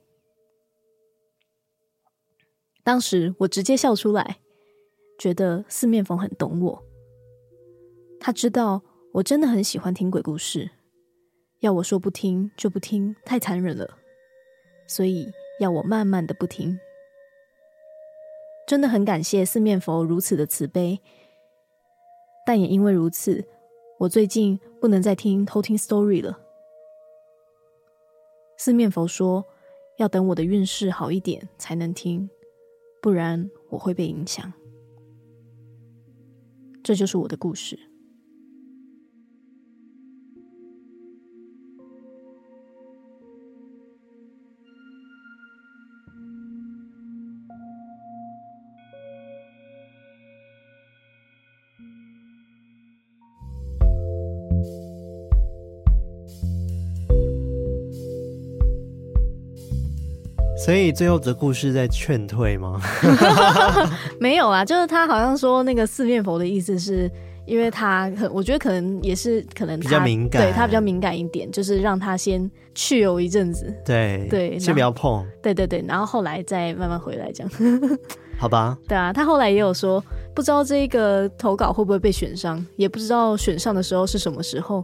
[2.84, 4.38] 当时我直接笑出来，
[5.18, 6.84] 觉得四面佛很懂我。
[8.20, 8.82] 他知道
[9.14, 10.68] 我真的很喜欢听鬼故事，
[11.60, 13.96] 要我说不听就不听，太残忍了，
[14.88, 16.76] 所以要我慢慢的不听。
[18.66, 20.98] 真的很感谢四面佛如此的慈悲，
[22.44, 23.46] 但也因为如此，
[24.00, 26.36] 我最近不能再听偷听 story 了。
[28.56, 29.46] 四面佛说，
[29.98, 32.28] 要等我的运势好一点才能听。
[33.00, 34.52] 不然我会被影响。
[36.82, 37.78] 这就是我的故事。
[60.64, 62.80] 所以最后的故事在劝退吗？
[64.18, 67.10] 没有啊，就是他好像说那个四面佛的意思是，
[67.44, 77.52] 因为他很我觉得可能也是可能他比较敏感，对他比较敏感一点，就是让他先去游一阵子，对对，先不要碰，对对对，然后后来再慢慢回来这样。
[78.40, 78.78] 好吧。
[78.88, 80.02] 对啊，他后来也有说，
[80.34, 84.82] 不知道这个投稿会不会被选上，也不知道选上的时候是什么时候。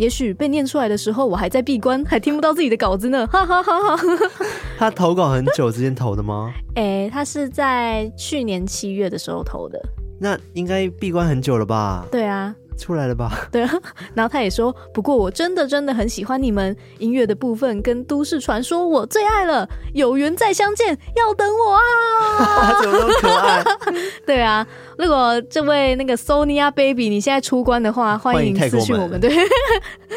[0.00, 4.04] 也许被念出来的时候，我还在闭关，还听不到自己的稿子呢，哈哈哈哈！
[4.80, 6.50] 他投稿很久之前投的吗？
[6.74, 9.78] 哎、欸，他是在去年七月的时候投的，
[10.18, 12.06] 那应该闭关很久了吧？
[12.10, 12.54] 对啊。
[12.80, 13.46] 出来了吧？
[13.52, 13.70] 对啊，
[14.14, 19.68] 然后他也说，不过我真的真的很喜欢你们音乐的部分跟都市传说，我最爱了。
[19.92, 22.72] 有缘再相见，要等我啊！
[22.80, 23.64] 怎么那么可爱？
[24.24, 24.66] 对啊，
[24.96, 29.20] 如果这位那个 Sonia Baby 你现在出关的话，欢迎私讯我们。
[29.20, 29.30] 对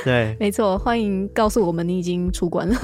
[0.04, 2.76] 对，没错，欢迎告诉我们你已经出关了。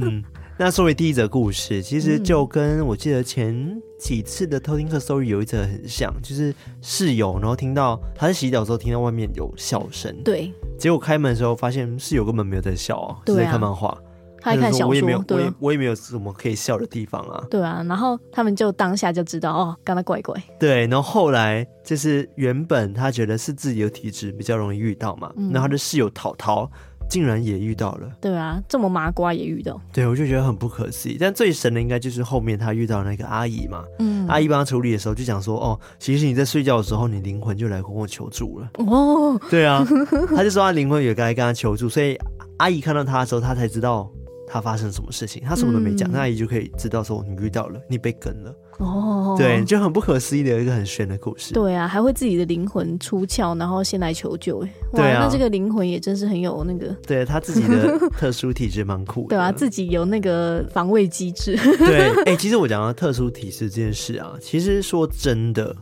[0.00, 0.22] 嗯。
[0.56, 13.98] 那作为第一则故事，其实就跟我记得前几次的偷听课 story 有一则很像，就是室友，然后听到他在洗澡的时候听到外面有笑声，对，结果开门的时候发现室友根本没有在笑啊，是在看漫画，
[14.40, 26.70] 他在看小说，我也没有，我也我也没有什么可以笑的地方啊，对啊，然后他们就当下就知道哦，刚才怪怪，对，然后后来就是原本他觉得是自己的体质比较容易遇到嘛，嗯、然后他的室友淘淘。
[27.08, 31.16] 竟然也遇到了，对啊，这么麻瓜也遇到，对，我就觉得很不可思议。
[31.18, 38.70] 但最神的应该就是后面他遇到那个阿姨嘛，嗯，阿姨帮他处理的时候就讲说，哦，其实你在睡觉的时候，你灵魂就来跟我求助了。
[38.78, 39.86] 哦，对啊，
[40.34, 42.18] 他就说他灵魂也该跟他求助，所以
[42.58, 44.10] 阿姨看到他的时候，他才知道。
[44.46, 48.54] 他发生什么事情，他什么都没讲，那、嗯、阿姨就可以知道说你遇到了，你被跟了。
[48.78, 51.54] 哦，对，就很不可思议的一个很玄的故事。
[51.54, 54.64] 对啊，还会自己的灵魂出窍，然后先来求救。
[54.64, 59.28] 哎，对啊，那这个灵魂也真是很有那个， 对他自己的特殊体质蛮酷的。
[59.36, 61.56] 对啊，自己有那个防卫机制。
[61.78, 65.74] 对，哎、欸，其实我讲到特殊体质这件事啊，其实说真的，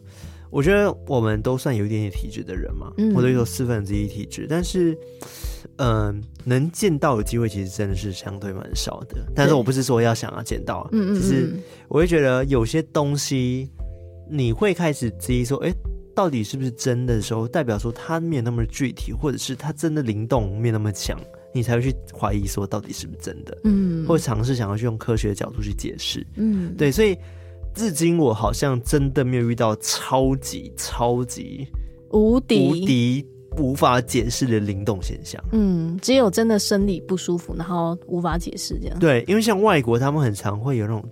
[0.51, 4.97] 我觉得我们都算有一点点体质的人嘛，嗯、我都有四分之一体质，但是。
[5.77, 9.25] 嗯、呃，能见到的机会其实真的是相对蛮少的。
[9.35, 11.55] 但是我不是说要想要见到，嗯嗯，只是
[11.89, 13.71] 我会觉得有些东西
[14.31, 15.75] 你会开始质疑说，哎、欸，
[16.15, 21.19] 到底是不是真的时候，代表说它没有那么具体，或者是它真的灵动没有那么强，
[21.55, 26.93] 你才会去怀疑说到底是不是真的，嗯，或尝试想要去用科学的角度去解释，嗯，对。
[26.93, 27.17] 所以
[27.75, 31.67] 至今我好像真的没有遇到超级超级
[32.11, 33.27] 无敌无敌。
[33.59, 38.99] 无法解释的灵动现象，嗯，只有真的生理不舒服，然后无法解释这样。
[38.99, 41.05] 对，因为像外国，他们很常会有那种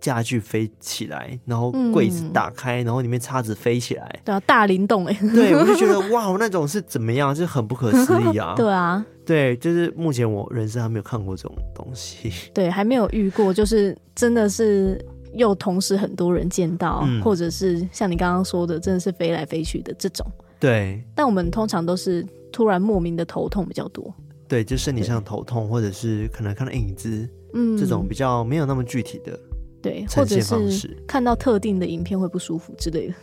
[0.00, 5.18] 家具飞起来，然后柜子打开，嗯、然后里面叉子飞起来，对啊，大灵动哎。
[5.34, 7.34] 对，我就觉得哇，那种是怎么样？
[7.34, 8.54] 就很不可思议啊。
[8.58, 12.32] 对啊，对，就是目前我人生还没有看过这种东西。
[12.54, 20.24] 对，还没有遇过，就是真的是又同时很多人见到，嗯、或者是像你刚刚说的，真的是飞来飞去的这种。
[20.60, 24.14] 对，但我们通常都是突然莫名的头痛比较多。
[24.46, 29.38] 对，就身体上头痛，或者是可能看到影子，嗯，这种比较没有那么具体的，
[29.80, 33.14] 对，或者是看到特定的影片会不舒服之类的。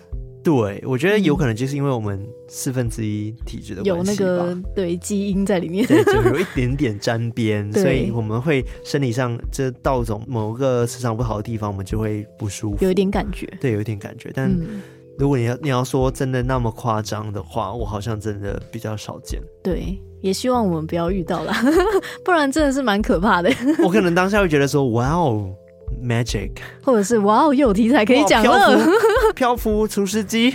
[0.41, 14.49] 对，我觉得有可能就是因为我们四分之一体质的关系，有那个对基因在里面，对，就有一点点沾边， 所以我们会身体上这到种某个磁场不好的地方，我们就会不舒服，有一点感觉，对，有一点感觉，但。
[15.17, 19.41] 如果你要你要说真的那么夸张的话，我好像真的比较少见。
[19.63, 21.51] 对，也希望我们不要遇到了，
[22.23, 23.51] 不然真的是蛮可怕的。
[23.83, 25.49] 我可能当下会觉得说，哇哦
[26.03, 26.51] ，magic，
[26.83, 28.79] 或者是哇哦，又有题材可以讲了，
[29.35, 30.53] 漂浮除湿机，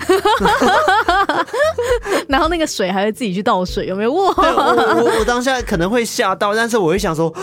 [2.28, 4.12] 然后那个水还会自己去倒水，有没有？
[4.12, 7.34] 哇，我我我当下可能会吓到，但是我会想说。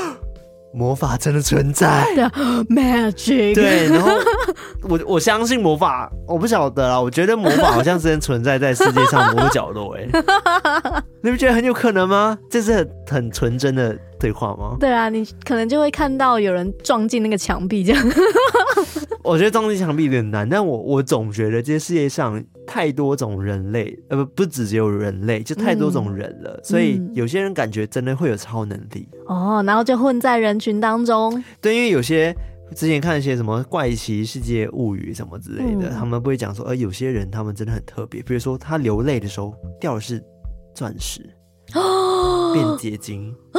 [0.74, 2.06] 魔法真的存在
[2.70, 3.56] ，magic。
[3.56, 4.12] 对，然后
[4.84, 7.00] 我 我相信魔法，我不晓得啦。
[7.00, 10.08] 我觉得魔法好像真的存在在世界上某个角落，哎，
[11.24, 12.38] 你不觉得很有可能吗？
[12.50, 14.76] 这是很很纯真的对话吗？
[14.80, 18.06] 对啊，你可能就会看到有人撞进那个墙壁，这样。
[19.24, 31.44] 我觉得撞进墙壁有点难，但我我总觉得这世界上太多种人类，呃，不不只只有人类，就太多种人了，嗯、所以有些人感觉真的会有超能力哦，然后就混在人群当中。
[31.62, 32.36] 对，因为有些
[32.76, 40.24] 之前看一些什么怪奇世界物语什么之类的，嗯、他们不会讲说，呃，有些人他们真的很特别，比如说他流泪的时候掉的是
[40.74, 41.22] 钻石
[41.76, 43.59] 哦， 变结晶哦，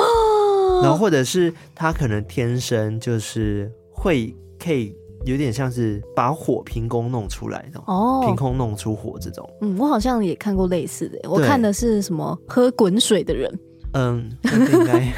[0.82, 4.94] 然后或者是他可能天生就是会可以。
[5.26, 9.46] 有点像是把火凭空弄出来的哦，凭空弄出火这种。
[9.60, 11.18] 嗯，我好像也看过类似的。
[11.28, 13.60] 我看的是什么喝滚水的人。
[13.92, 14.30] 嗯，
[14.72, 15.12] 应该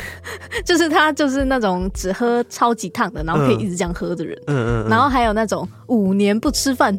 [0.65, 4.37] 就是他，就是那种只喝超级烫的，然后可以一直这样喝的人。
[4.49, 4.67] 嗯嗯。
[4.83, 6.99] 嗯嗯然后还有那种五年不吃饭。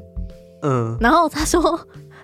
[0.61, 0.95] 嗯。
[1.01, 1.77] 然后他说。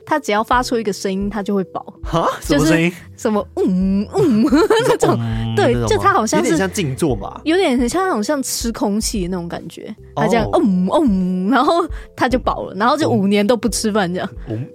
[0.10, 1.86] 他只要发出一个声音，他就会饱。
[2.03, 2.28] 哈？
[2.41, 2.91] 什么声音？
[3.16, 3.45] 什么？
[3.57, 4.43] 嗯嗯，
[4.89, 5.20] 那种。
[5.55, 9.93] 对，就他好像是有点像静坐吧，有点很像那种像吃空气那种感觉。
[10.16, 11.86] 他这样，嗯嗯，然后
[12.16, 14.30] 他就饱了，然后就五年都不吃饭这样。
[14.47, 14.66] 嗯，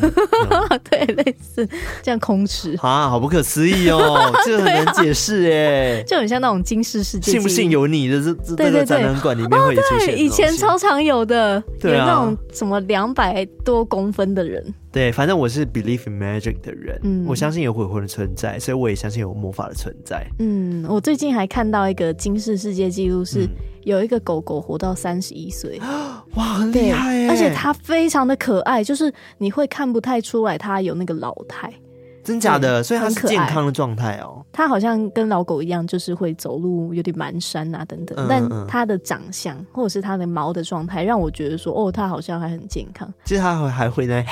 [0.88, 1.68] 对，类似
[2.02, 2.76] 这样空吃。
[2.80, 7.32] 啊，好不可思议哦， 这很难解释哎，就很像那种惊世世界。
[7.32, 10.16] 信不信由你的，这这这个展览馆里面会出现。
[10.16, 14.62] 以前超常有的，有那种什么两百多公分的人。
[14.94, 20.24] 对，反正我是 believe in magic 的人，嗯，我相信有鬼魂的存在，所以我也相信有魔法的存在。
[20.38, 23.48] 嗯，我最近还看到一个金世世界纪录，是
[23.82, 25.80] 有一个狗狗活到三十一岁，
[26.36, 27.28] 哇，很厉害耶！
[27.28, 31.68] 而且它非常的可爱，就是你会看不太出来它有那个老态。
[32.24, 34.44] 真假的，所以它是健康的状态哦。
[34.50, 38.26] 它好像跟老狗一样，就是会走路有点蹒跚啊等等。
[38.28, 43.06] 但它的长相或者是它的毛的状态，让我觉得说，哦，它好像还很健康。
[43.24, 44.24] 其实它还还会呢，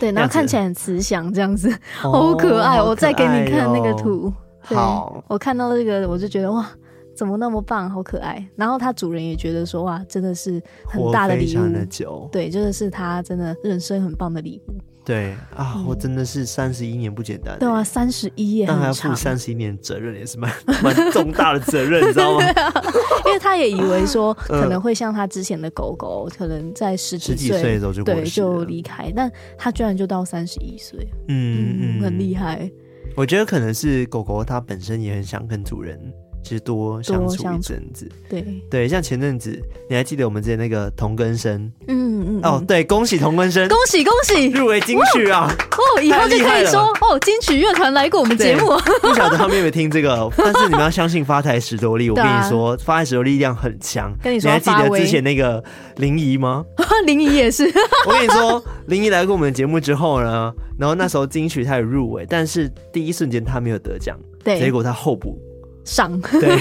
[0.00, 2.78] 对，然后看起来很慈祥，这样子，好可爱。
[2.78, 4.32] 哦，我再给你看那个图。
[4.60, 6.68] 好，我看到这个，我就觉得哇，
[7.16, 8.44] 怎么那么棒，好可爱。
[8.56, 12.28] 然后它主人也觉得说，哇，真的是很大的礼物。
[12.32, 14.74] 对，就是是它真的人生很棒的礼物。
[15.04, 17.58] 对啊，我真的是三十一年不简单。
[17.58, 22.44] 对啊，三十一耶，但还要负三十一年责任，也是蛮蛮重大的责任，你知道吗？
[23.26, 30.98] 因为他也以为说 可能会像他之前的狗狗，可能在十几岁的时候就对就离开，但他居然就到三十一岁，
[31.28, 32.70] 嗯嗯，很厉害。
[33.14, 35.98] 我觉得可能是狗狗它本身也很想跟主人。
[36.42, 39.56] 其实多相处一阵子，对对，像前阵子
[39.88, 45.48] 你还记得我们之前那个同根生，嗯嗯哦，对，恭喜同根生，恭喜恭喜入围金曲啊！
[45.70, 48.66] 哦，以后就可以说哦，金曲乐团来过我们节目。
[49.00, 50.28] 不晓得他们有没有听这个？
[50.36, 54.12] 但是你们要相信发财史多力，我跟你说，发财史多力量很强。
[54.22, 55.62] 跟你说，你还记得之前那个
[55.96, 56.64] 林怡吗？
[57.06, 57.64] 林怡也是。
[58.06, 65.38] 我跟你说，林怡来过我们节目之后呢，然后那时候金曲他有入围，但是第一瞬间他没有得奖，对，结果他候补。
[65.84, 66.58] 上，对，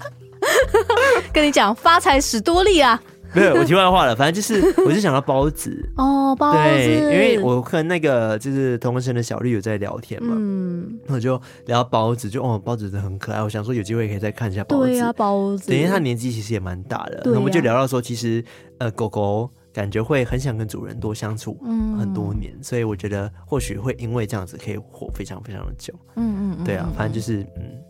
[1.32, 3.00] 跟你讲发财史多利啊，
[3.34, 5.88] 没有，我题外话了，反正就是，我就想到包子。
[5.96, 18.44] 哦，包子，对，因为我跟那个就是同根生的小绿有在聊天嘛，嗯，我就聊包子，就哦，包子真的很可爱，我想说有机会可以再看一下包子，对啊，包子，等于他年纪其实也蛮大的，那我们就聊到说，其实
[18.78, 21.58] 呃，狗狗感觉会很想跟主人多相处
[21.98, 27.81] 很多年，所以我觉得或许会因为这样子可以活非常非常的久，嗯嗯，对啊，反正就是嗯。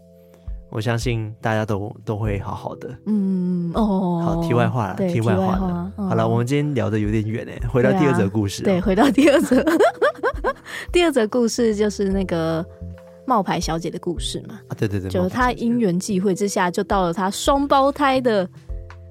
[0.73, 2.89] 我相信大家都都会好好的。
[3.05, 5.93] 嗯哦，好，题外话了，题外话了。
[5.97, 8.63] 好了，我们今天聊的有点远诶，回到第二则故事。
[8.63, 9.63] 对，回到第二则。
[10.91, 12.65] 第二则故事就是那个
[13.27, 14.59] 冒牌小姐的故事嘛。
[14.69, 18.49] 啊，对对对，就是她因缘际会之下，就到了她双胞胎的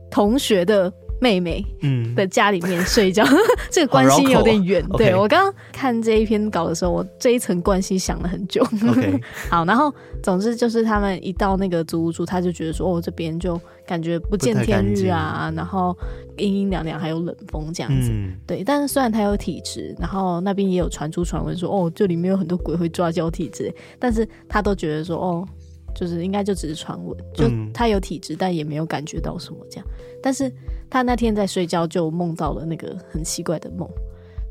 [0.09, 0.91] 同学的。
[1.21, 3.37] 妹妹嗯的家里面睡觉，嗯、
[3.69, 4.83] 这个关系有点远。
[4.97, 8.63] 对，我刚刚看这一篇稿的时候，我这一层关系想了很久。
[8.63, 9.93] Okay 好，然后
[10.23, 15.95] 总之就是他们一到那个租屋处，他就觉得说，哦，这边就感觉不见天日啊，然后
[16.37, 18.09] 阴阴凉凉，还有冷风这样子。
[18.11, 25.47] 嗯、对，但是虽然他有体质，然后那边也有传出传闻说，哦，这里面有很多鬼会抓交替之类，但是他都觉得说，哦。
[25.95, 29.85] 就是应该就只是传闻，就他有体质，但也没有感觉到什么这样。
[30.21, 30.51] 但是
[30.89, 33.89] 他那天在睡觉就梦到了那个很奇怪的梦，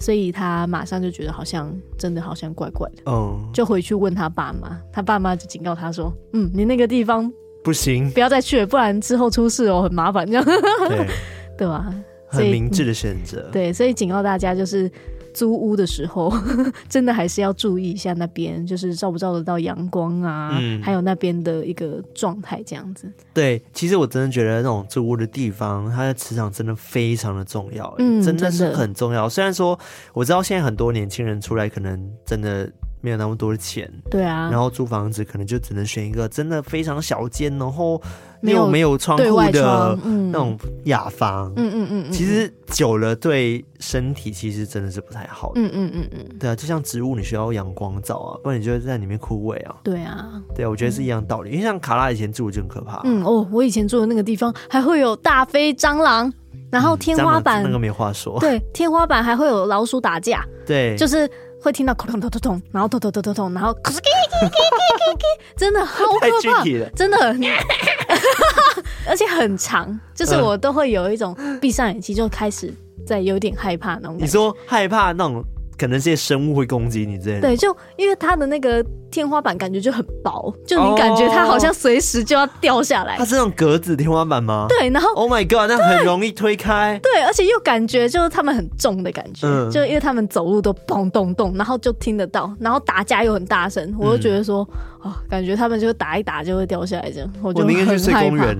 [0.01, 7.32] 所以他马上就觉得好像真的好像怪怪的，嗯，就回去问他爸妈，他爸妈就警告他说：“嗯，你那个地方
[7.62, 10.45] 不行，不要再去了，不然之后出事哦，很麻烦。”这样，
[10.88, 11.07] 对
[11.59, 11.95] 对吧？
[12.28, 13.49] 很明智的选择。
[13.53, 14.91] 对，所以警告大家就是。
[15.33, 16.33] 租屋的时候，
[16.89, 23.11] 真的还是要注意一下那边，就是照不照得到阳光啊，嗯、还有那边的一个状态这样子。
[23.33, 29.28] 对，其实我真的觉得那种租屋的地方，它的磁场真的非常的重要，嗯，真的是很重要。
[29.28, 29.78] 虽然说
[30.12, 32.70] 我知道现在很多年轻人出来，可能真的。
[33.01, 38.01] 没有那么多的钱，对啊，然后租房子可能就只能选一个真的非常小间，然后
[38.40, 45.53] 没有没有窗户的那种雅房，嗯嗯嗯，其实久了对身体其实真的是不太好。
[45.55, 56.30] 的，嗯嗯嗯嗯，对啊，就像植物你需要阳光照啊，不然你就会在里面枯萎啊，对啊，对啊，我觉得是一样道理，因为像卡拉以前住就很可怕，嗯哦，我以前住的那个地方还会有大飞蟑螂，
[56.70, 61.30] 然后天花板那个没话说，对，天花板还会有老鼠打架，对，就是。
[61.62, 63.74] 会听到咚咚咚咚咚，然后咚咚咚咚咚，然后
[65.56, 66.62] 真的好可怕，
[66.94, 67.18] 真的，
[69.06, 72.72] 而且很长，就是我都会有一种闭上眼睛就开始
[73.06, 74.16] 在有点害怕那种。
[74.18, 75.44] 你说害怕那种？
[75.81, 77.41] 可能这些生物会攻击你这样。
[77.41, 83.16] 对，就因为它的那个天花板感觉就很薄，就你感觉它好像随时就要掉下来。
[83.16, 84.66] 它是那种格子天花板吗？
[84.68, 87.01] 对，然后 Oh my God，那很容易推开。
[87.03, 94.68] 对，而且又感觉就是他们很重的感觉，嗯、就因为他们走路都咚咚咚，然后就听得到，然后打架又很大声，我就觉得说，
[95.03, 97.74] 嗯、哦，感觉他们就打一打就会掉下来这样，我就很
[98.12, 98.55] 害怕。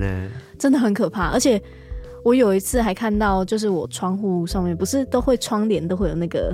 [0.57, 1.27] 真的很可怕。
[1.27, 1.61] 而且
[2.23, 6.51] 我有一次还看到，就是我窗户上面不是都会窗帘都会有那个。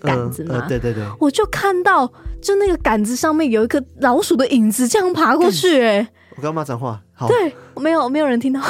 [0.00, 2.06] 杆子嘛、呃呃，对对对，我就看到，
[2.40, 6.00] 就那个杆子上面有一个老鼠的影子，这样爬过去、欸。
[6.00, 8.60] 哎，我刚刚骂脏话，好，对，没有没有人听到，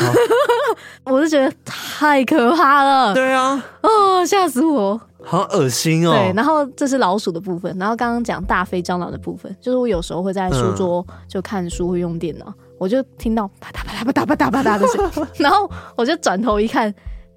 [1.04, 3.14] 我就觉得太可怕了。
[3.14, 6.12] 对啊，哦，吓死我，好恶心哦。
[6.12, 16.94] 对，然后这是老鼠的部分，然后刚刚讲大飞蟑螂的部分，就是我有时候会在书桌就看书，会用电脑，嗯、我就听到啪嗒啪嗒啪嗒啪嗒啪嗒的声音， 然后我就转头一看。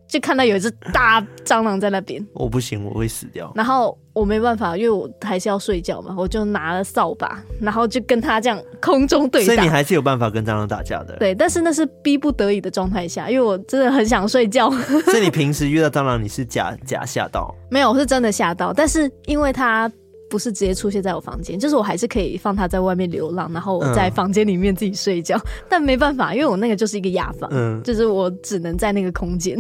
[0.10, 3.52] 就看到有一只大蟑螂在那边，我不行，我会死掉。
[3.56, 9.46] 然后我没办法，因为我还是要睡觉嘛，我就拿了扫把，然后就跟他这样空中对打。
[9.46, 11.16] 所以你还是有办法跟蟑螂打架的。
[11.18, 14.72] 对，但是那是逼不得已的状态下，因为我真的很想睡觉。
[15.06, 17.56] 所以你平时遇到蟑螂，你是假假吓到？
[17.70, 18.74] 没有，我是真的吓到。
[18.74, 19.90] 但是因为它。
[20.32, 25.36] 不是直接出现在我房间，就是我还是可以放它在外面流浪，然后我在房间里面自己睡觉。
[25.38, 29.60] 嗯、但没办法，因为我那个就是一个雅房，嗯，就是我只能在那个空间。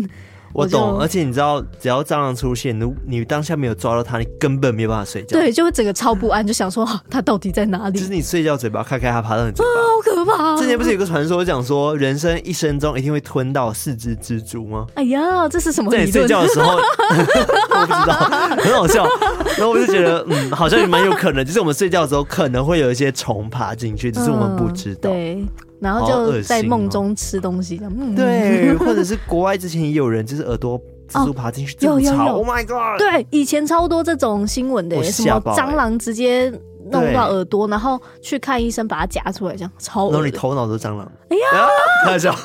[0.54, 5.40] 我懂，而且你知道，只要蟑螂出现，你你当下没有抓到它，你根本没有办法睡觉。
[5.40, 8.00] 对，就会整个超不安，就想说它到底在哪里？
[8.00, 10.58] 就是你睡觉嘴巴开开，它爬到你嘴巴，啊、 好可怕、啊！
[10.58, 14.86] 之前不是有个传说讲说，人生一生中一定会吞到四只蜘蛛吗？
[14.96, 15.92] 哎呀，这是什么？
[15.92, 18.16] 在你睡觉的时候， 我不知道，
[18.58, 19.08] 很好笑。
[19.58, 25.10] 然后我就觉得，嗯，好像也蛮有可能，就是我们睡觉的时候可能会有一些虫爬进去，只是我们不知道。
[25.10, 25.46] 嗯、对。
[25.80, 33.00] 然后就在梦中吃东西，哦嗯、对， 或者是国外之前也有人就是耳朵蜘蛛爬进去有有有，Oh my God！
[33.00, 36.52] 对，以前超多这种新闻的，欸、什么蟑螂直接
[36.92, 40.10] 弄到耳朵，然后去看医生把它夹出来，这样超。
[40.12, 41.68] 然后你头脑都是蟑螂，哎呀，
[42.06, 42.32] 开玩笑，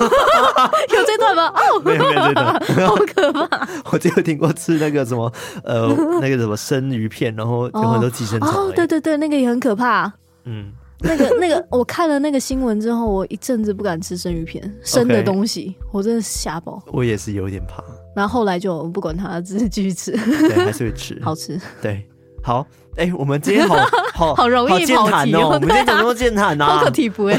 [0.95, 1.49] 有这段吗？
[1.49, 3.69] 哦， 没有没有这段，好可怕！
[3.93, 5.31] 我只有听过吃那个什么
[5.65, 5.89] 呃
[6.21, 10.13] 那个什么生鱼片，然后有很多寄生虫，对对对，那个也很可怕。
[10.45, 10.73] 嗯。
[11.05, 16.83] 那个那个，我看了那个新闻之后，我一阵子不敢吃生鱼片，生的东西.我真的吓爆。
[16.87, 17.85] 我也是有点怕。
[18.17, 20.13] 然后后来就不管它，只是继续吃。
[20.13, 21.61] 对，还是会吃， 好吃。
[21.83, 22.07] 对，
[22.43, 23.77] 好，哎、欸，我们今天好
[24.15, 25.51] 好好容易跑谈哦。
[25.55, 27.39] 我们今天讲那么健谈呐， 好可替补哎。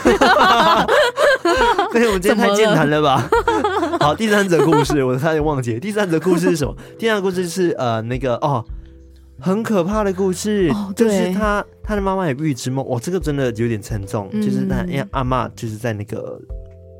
[1.91, 3.27] 对，我们今天太健谈了吧？
[3.91, 5.79] 了好，第三则故事，我差点忘记了。
[5.79, 6.75] 第三则故事是什么？
[6.99, 8.63] 第三个故事是呃，那个哦。
[9.39, 14.29] 很可怕的故事，哦、就是他他的妈妈有预知梦，哇，这个真的有点沉重。
[14.31, 16.39] 嗯、就是他因为阿嬷就是在那个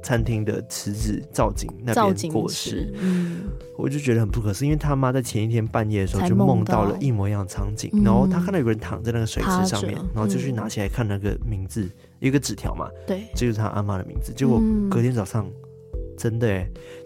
[0.04, 3.44] 餐厅的池子造景那边过世，嗯，
[3.78, 15.50] 我就觉得很不可思议，因为他妈在前一天半夜的时候就梦到了一模一样的场景，然后他看到有个人躺在那个水池上面，嗯、然后就去拿起来看那个名字，有一个纸条嘛，对，这就是他阿妈的名字，结果隔天早上。
[16.18, 16.66] 真的哎，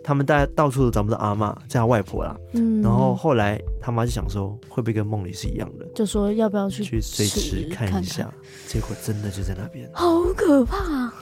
[0.10, 2.36] 他们大家到处都找不到阿妈，叫他外婆啦。
[2.54, 5.86] 嗯，然后后来他妈就想说，会不会跟梦里是一样的？
[5.94, 8.24] 就说要不要去去水池看一下？
[8.24, 11.14] 看看结果真的就在那边，好可怕！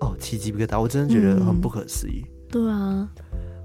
[0.00, 2.24] 哦，奇迹不可打，我真的觉得很不可思议。
[2.26, 3.08] 嗯、对啊，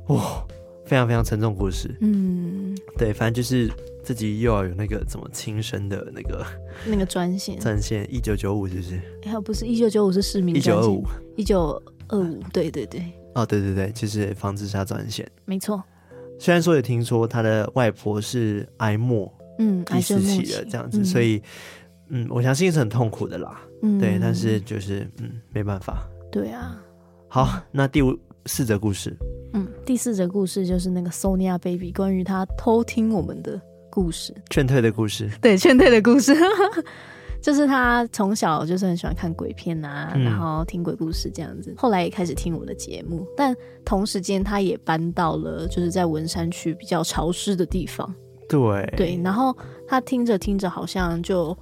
[0.09, 0.45] 哇，
[0.85, 1.97] 非常非常沉重故事。
[2.01, 3.67] 嗯，对，反正就是
[4.03, 6.45] 自己又要有那个怎么亲身的那个
[6.85, 9.01] 那个专线，专线一九九五是不是？
[9.23, 11.03] 哎呀，不是一九九五是市民一九二五
[11.35, 13.03] 一九二五，对对对。
[13.35, 15.83] 哦，对对对，就是防自杀专线，没错。
[16.39, 21.41] 虽然说也听说他的外婆是癌末，嗯，第四期的这样子，嗯、所以
[22.09, 23.61] 嗯，我相信是很痛苦的啦。
[23.83, 26.07] 嗯，对，但是就是嗯，没办法。
[26.31, 26.81] 对啊。
[27.29, 29.15] 好，那第五四则故事。
[29.53, 35.29] 嗯，第四则故事就是那个 Sonia Baby 关于他偷听我们的故事，劝退的故事。
[35.41, 36.33] 对，劝退的故事。
[37.45, 41.71] 就是他从小就是很喜欢看鬼片啊，嗯、然后听鬼故事这样子。
[41.77, 48.11] 后来也开始听我们的节目，但同时间他也搬到了就是在文山区比较潮湿的地方。
[48.49, 49.55] 对对，然后
[49.87, 51.55] 他听着听着好像就。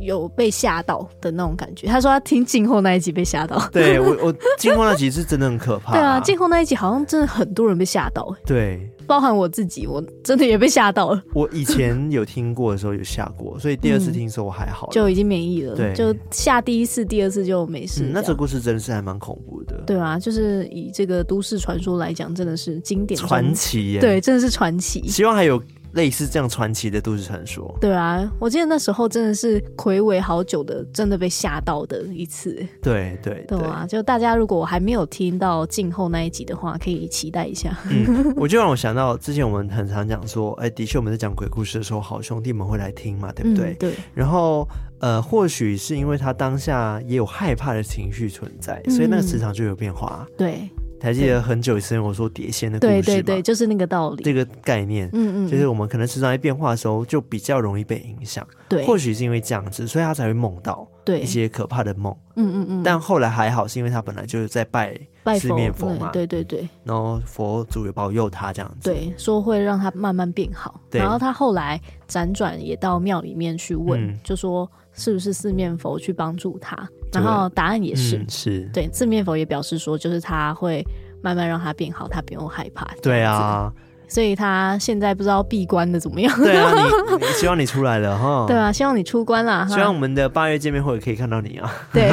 [0.00, 1.88] 有被吓到的那种感觉。
[1.88, 3.60] 他说他听静候那一集被吓到。
[3.72, 5.90] 对我，我静候那集是真的很可怕。
[5.98, 8.32] 对啊，静候那一集好像真的很多人被吓到。
[8.46, 11.22] 对，包含我自己，我真的也被吓到了。
[11.34, 15.74] 我以前有听过的时候有吓过，所以第二次听的时候我还好，就已经免疫了。
[15.74, 18.08] 对，就吓第一次、第二次就没事。
[18.12, 19.82] 那这故事真的是还蛮恐怖的。
[19.86, 24.00] 对啊，就是以这个都市传说来讲，真的是经典传奇耶。
[24.00, 25.08] 对，真的是传奇。
[25.08, 25.60] 希望还有。
[25.92, 32.54] 类似这样传奇的都市传说，对啊，我记得那时候真的是睽违好久的，真的被吓到的一次。
[32.82, 33.86] 对对对啊！
[33.88, 37.76] 就大家如果还没有听到静候那一集的话，可以期待一下。
[37.90, 43.72] 嗯，我就让我想到之前我们很常讲说，哎，的确我们在讲鬼故事的时候，好兄弟们会来听嘛，对不对？
[43.72, 43.92] 嗯、对。
[44.14, 44.68] 然后
[45.00, 50.26] 呃，或许是因为他当下也有害怕的情绪存在，所以那个磁场就有变化。
[50.28, 50.70] 嗯、对。
[51.00, 53.02] 还记得很久以前我说碟仙的故事吗？
[53.02, 58.46] 对对对，就是那个道理，这个概念，嗯嗯，就是我们可能时常在变化的时候，就比较容易被影响。
[58.68, 62.14] 对，或许是因为这样子，所以他才会梦到对一些可怕的梦。
[62.36, 62.82] 嗯嗯嗯。
[62.82, 64.98] 但后来还好，是因为他本来就是在拜
[65.38, 66.68] 四面佛嘛，对对对。
[66.84, 70.80] 然后佛祖也保佑他这样子，对，说会让他慢慢变好。
[70.90, 76.76] 然后他后来辗转也到庙里面去问，就说是不是四面佛去帮助他。
[77.10, 80.84] 然后答案也是、嗯、是对，四面佛也表示说，就是他会
[81.22, 82.86] 慢慢让他变好，他不用害怕。
[83.02, 83.72] 对啊，
[84.06, 86.30] 所以他现在不知道闭关的怎么样。
[86.38, 86.70] 对啊，
[87.18, 88.44] 你 希望你出来了哈。
[88.46, 89.66] 对啊，希望你出关了。
[89.68, 91.72] 希望我们的八月见面会可以看到你啊。
[91.94, 92.12] 对，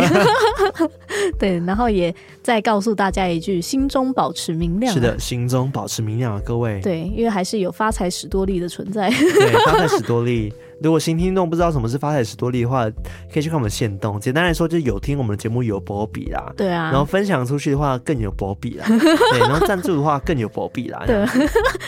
[1.37, 4.93] 对，然后也再告诉大家一句：心中保持明亮。
[4.93, 6.79] 是的，心中保持明亮啊，各位。
[6.79, 9.09] 对，因为还是有发财史多利的存在。
[9.09, 10.53] 对，发财史多利。
[10.85, 12.87] 如果新听众不知道什么是发财史多利的话，
[13.33, 14.19] 可以去看我们线动。
[14.19, 16.53] 简单来说，就是有听我们的节目有波比啦。
[16.55, 16.91] 对啊。
[16.91, 18.85] 然后分享出去的话更有波比啦。
[18.87, 19.39] 对。
[19.39, 21.03] 然后赞助的话更有波比啦。
[21.07, 21.25] 对。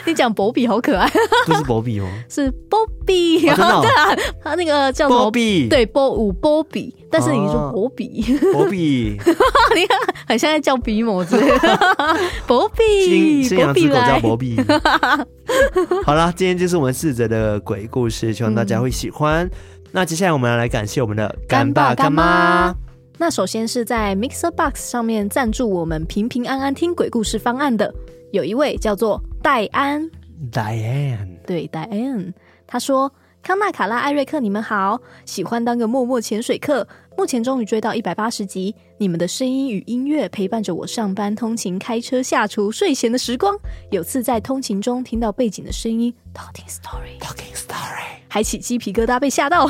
[0.03, 1.07] 你讲薄比好可爱。
[1.45, 2.07] 不是保庇吗？
[2.27, 3.39] 是保庇。
[3.41, 3.81] 真的。
[3.81, 5.69] 对啊，他那个叫波比？
[5.69, 6.91] 对，波五保庇。
[7.09, 9.17] 但是你说博比，博比。
[9.75, 9.97] 你看，
[10.27, 11.79] 很像在叫比某之类的。
[12.45, 13.43] 保庇。
[13.43, 14.57] 新养只狗叫博比。
[16.03, 19.45] 好了，今天就是我们四则的鬼故事，希望大家会喜欢。
[19.45, 19.51] 嗯、
[19.91, 22.75] 那接下来我们要来感谢我们的干爸干妈。
[23.17, 27.93] 那首先是在 Mixer Box 上面赞助我们平平安安听鬼故事方案的，
[28.31, 30.09] 有一位叫做戴安。
[30.51, 32.33] Diane，对，Diane，
[32.67, 33.11] 他说。
[33.47, 36.85] 康纳、卡拉、艾瑞克，你们好，喜欢当个默默潜水客。
[37.17, 43.57] 目前终于追到一百八十集，你们的声音与音乐陪伴着我上班、通勤、开车、下厨、睡前的时光。
[43.89, 49.65] 有次在通勤中听到背景的声音，Talking Story，Talking Story，还起鸡皮疙瘩，被吓到，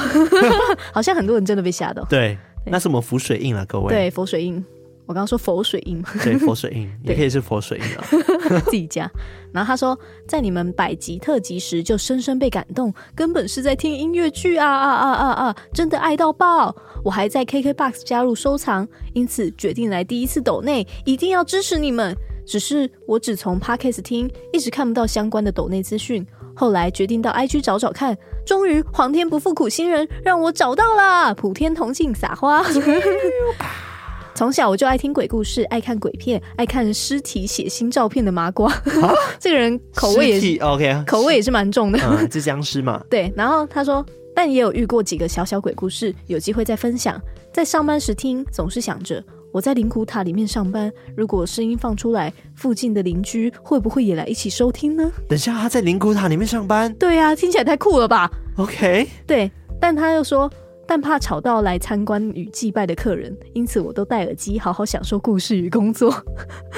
[0.91, 2.03] 好像很多人真的被吓到。
[2.05, 3.93] 对，对那是我们浮水印了，各位。
[3.93, 4.65] 对，浮水印。
[5.08, 9.10] 我刚刚说佛水印，对，佛水印 也可以是佛水印啊，自己家。
[9.53, 9.97] 然后他说，
[10.28, 15.55] 在你们百集特辑时就深深被感动，根本是在听音乐剧啊啊啊啊啊！
[15.74, 16.76] 真的爱到爆！
[17.05, 22.14] 我还在 KKBOX 加入收藏，因此决定来第一次抖内，一定要支持你们。
[22.45, 26.26] 只是我只从 Podcast 听，一直看不到相关的抖内资讯。
[26.53, 31.34] 后来决定到 IG 找找看，终于皇天不负苦心人，让我找到了。
[31.34, 32.62] 普天同庆撒花。
[34.38, 38.72] 从小我就爱听鬼故事，爱看鬼片，爱看尸体血腥照片的麻瓜。
[38.72, 39.12] 啊、
[39.42, 41.98] 这个人口味也是 OK，口味也是蛮重的。
[42.04, 43.04] 嗯，是僵尸嘛？
[43.10, 43.34] 对。
[43.36, 47.20] 然后他说，但也有遇过几个小小鬼故事，有机会再分享。
[47.52, 55.12] 在上班时听，总是想着我在灵骨塔里面上班，如果声音放出来，附近的邻居会不会也来一起收听呢？
[55.28, 56.94] 等下他在灵骨塔里面上班？
[57.00, 59.08] 对呀、啊，听起来太酷了吧？OK。
[59.26, 60.48] 对，但他又说。
[60.88, 66.14] 但怕吵到来参观与祭拜的客人，因此我都戴耳机，好好享受故事与工作。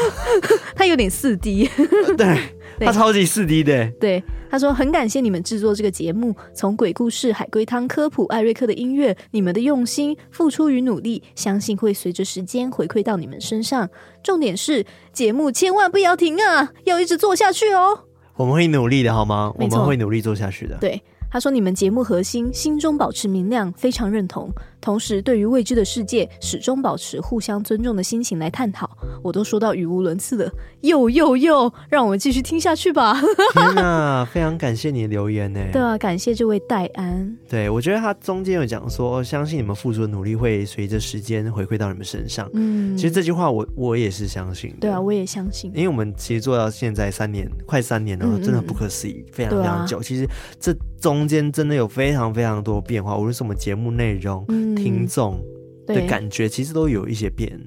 [0.76, 1.70] 他有点四 D，
[2.18, 2.39] 对，
[2.80, 3.91] 他超级四 D 的。
[3.99, 13.88] 对，他说很感谢你们制作这个节目，从鬼故事、海龟汤科普、艾瑞克的音乐，你们的用心、付出与努力，相信会随着时间回馈到你们身上。
[14.24, 18.05] 重点是节目千万不要停啊，要一直做下去哦。
[18.36, 19.53] 我们会努力的，好吗？
[19.57, 20.78] 我们会努力做下去的。
[20.80, 21.01] 对。
[21.32, 24.51] 他说：“你们节目核心，心中保持明亮，非常认同。
[24.82, 28.89] 同时，对于未知的世界，始终保持互相尊重的心情来探讨。
[29.21, 30.51] 我都说到语无伦次了，
[30.82, 33.19] 又又又，让我们继续听下去吧。
[33.53, 35.59] ”天哪，非常感谢你的留言呢。
[35.71, 37.38] 对啊，感谢这位戴安。
[37.49, 42.49] 对，我觉得他中间有讲说，相信你们付出的努力会随着时间回馈到你们身上。
[42.53, 44.77] 嗯，其实这句话我我也是相信的。
[44.80, 49.97] 对啊，我也相信，因为我们其实做到现在三年，快三年了，嗯嗯真的不可思议，非常非常久。
[49.97, 50.27] 啊、其实
[50.59, 50.73] 这。
[50.99, 55.39] 中间真的有非常非常多变化，无论是我们节目内容、嗯、听众
[55.88, 57.59] 的感觉，其实都有一些变。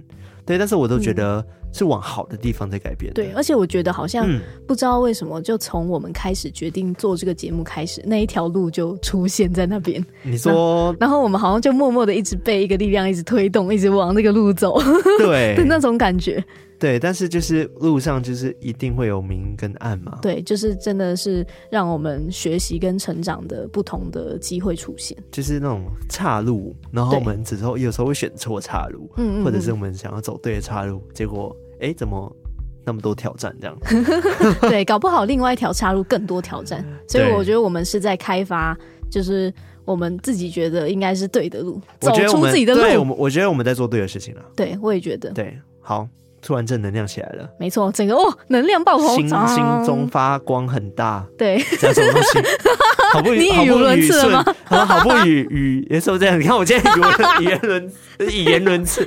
[0.45, 3.13] 对，但是我都觉得是往好的地方在改变。
[3.15, 4.29] 对，而且我觉得好像
[4.67, 10.05] 不知道为什么，就从我们开始决定做这个节目开始，那一条路就出现在那边。
[10.23, 14.81] 你说，然后我们好像就默默的一直被一个力量一直推动，一直往那个路走。
[15.19, 16.45] 对 的那种感觉。
[16.83, 20.19] 对，但是就是路上就是一定会有明跟暗嘛。
[20.21, 32.37] 对，就是真的是让我们学习跟成长的不同的机会出现，就是那种岔路，然后我们之后有时候会选错岔路，嗯，或者是我们想要走对的岔路，结果哎，怎么
[32.85, 33.79] 那么多挑战这样？
[34.63, 38.77] 对，搞不好另外一条岔路更多挑战， 所以我觉得我们是在开发，
[39.09, 39.55] 就是
[39.85, 42.81] 我们自己觉得应该是对的路，走出自己的路。
[42.81, 44.43] 对，我们我觉得我们在做对的事情了。
[44.57, 45.31] 对，我也觉得。
[45.31, 46.09] 对，好。
[46.43, 52.43] 突然正能量起来了，没错，整个哦，能量爆棚，心心中发光很大，对，这样什么东西？
[53.15, 56.41] 好不语，好不语顺，好不语语， 也是这样。
[56.41, 56.93] 你看我今天
[57.41, 59.07] 语语言轮语言轮次，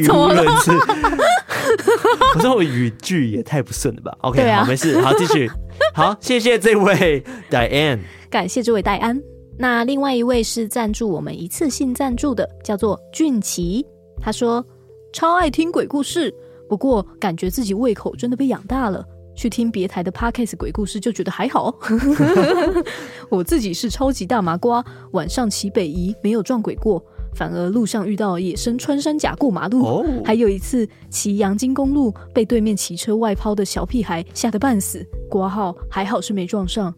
[0.00, 0.72] 语无伦次。
[2.34, 5.50] 我说我语句也太不顺了吧？OK，好，没事，好，继续。
[5.94, 9.18] 好，谢谢这位 Diane，感谢这位戴安。
[9.58, 13.86] 那另外一位是赞助我们一次性赞助的，叫做俊奇，
[14.20, 14.62] 他说。
[15.12, 16.34] 超爱听鬼故事，
[16.68, 19.04] 不过感觉自己胃口真的被养大了。
[19.34, 21.74] 去听别台的 Podcast 鬼故事就觉得还好。
[23.30, 27.02] 我自己是超级大麻瓜，晚上骑北宜没有撞鬼过，
[27.34, 29.82] 反而路上遇到野生穿山甲过马路。
[29.84, 30.06] Oh.
[30.24, 36.94] 还有一次骑阳金公路被对面骑车外抛的小屁孩吓得半死，挂号还好是没撞上。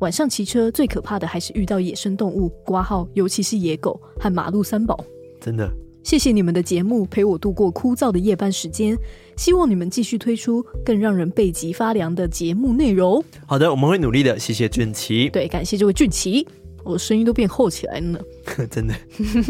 [0.00, 5.04] 晚上骑车最可怕的还是遇到野生动物，挂号尤其是野狗和马路三宝，
[5.40, 5.68] 真的。
[6.08, 8.96] 谢谢你们的节目陪我度过枯燥的夜班时间，
[9.36, 13.22] 希望你们继续推出更让人背脊发凉的节目内容。
[13.44, 14.38] 好的，我们会努力的。
[14.38, 16.48] 谢谢俊奇，对，感谢这位俊奇，
[16.82, 18.18] 我的声音都变厚起来了呢。
[18.70, 18.94] 真的。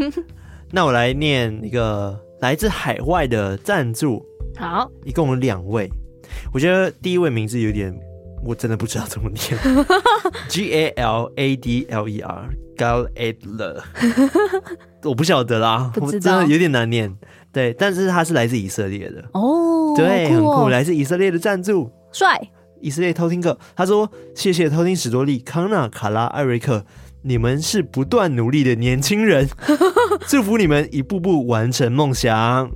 [0.69, 4.21] 那我来念一个来自海外的赞助，
[4.57, 5.89] 好，一共有两位。
[6.53, 7.97] 我觉得第一位名字有点，
[8.43, 9.85] 我真的不知道怎么念，
[10.47, 12.49] G A L A D L E R。
[12.79, 13.81] Galadler
[15.03, 17.13] 我不晓得啦，我真的有点难念。
[17.51, 22.39] 对，但是他是来自以色列的哦，对，很酷，来自以色列的赞助，帅。
[22.79, 26.85] 以色列偷听客，他说：“谢谢偷听史多利、康纳、卡拉、艾瑞克，
[27.21, 29.49] 你们是不断努力的年轻人，
[30.25, 32.71] 祝福你们一步步完成梦想。”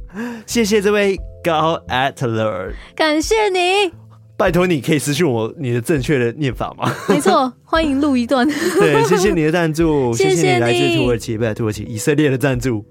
[0.46, 4.03] 谢谢这位 Galadler，感谢你。
[4.36, 6.92] 拜托，你可以私信我你的正确的念法吗？
[7.08, 8.48] 没错， 欢迎录一段。
[8.48, 12.84] 对，谢谢你的赞助， 谢谢你来自土耳其，不是土耳其，以色列的赞助。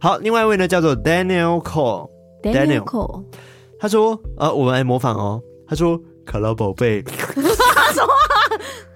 [0.00, 3.24] 好，另外一位呢叫做 Daniel Cole，Daniel Cole，
[3.78, 5.40] 他说，呃，我们来模仿哦。
[5.68, 7.04] 他说，卡拉宝贝，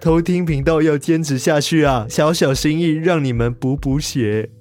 [0.00, 4.48] 偷听频道要坚持下去啊，小小心意让你们补补血。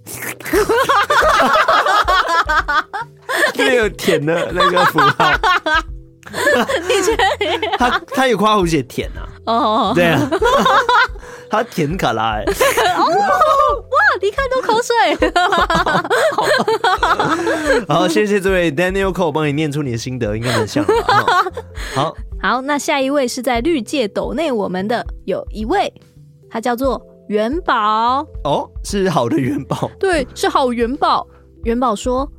[3.58, 5.32] 没有舔的那个符号。
[6.88, 7.24] 你觉得
[7.78, 9.28] 他他有夸胡姐甜啊？
[9.46, 10.30] 哦，对啊，
[11.50, 12.44] 他甜卡拉哎！
[12.98, 14.96] 哦哇，你看都口水。
[17.88, 20.86] 好，谢谢这位 Daniel Cole，帮你念出你的心得，应该很像。
[21.96, 25.92] 好好，那下一位是在绿界斗内我们的有一位，
[26.50, 31.26] 他叫做元宝哦，是好的元宝，对，是好元宝。
[31.64, 32.32] 元宝说：“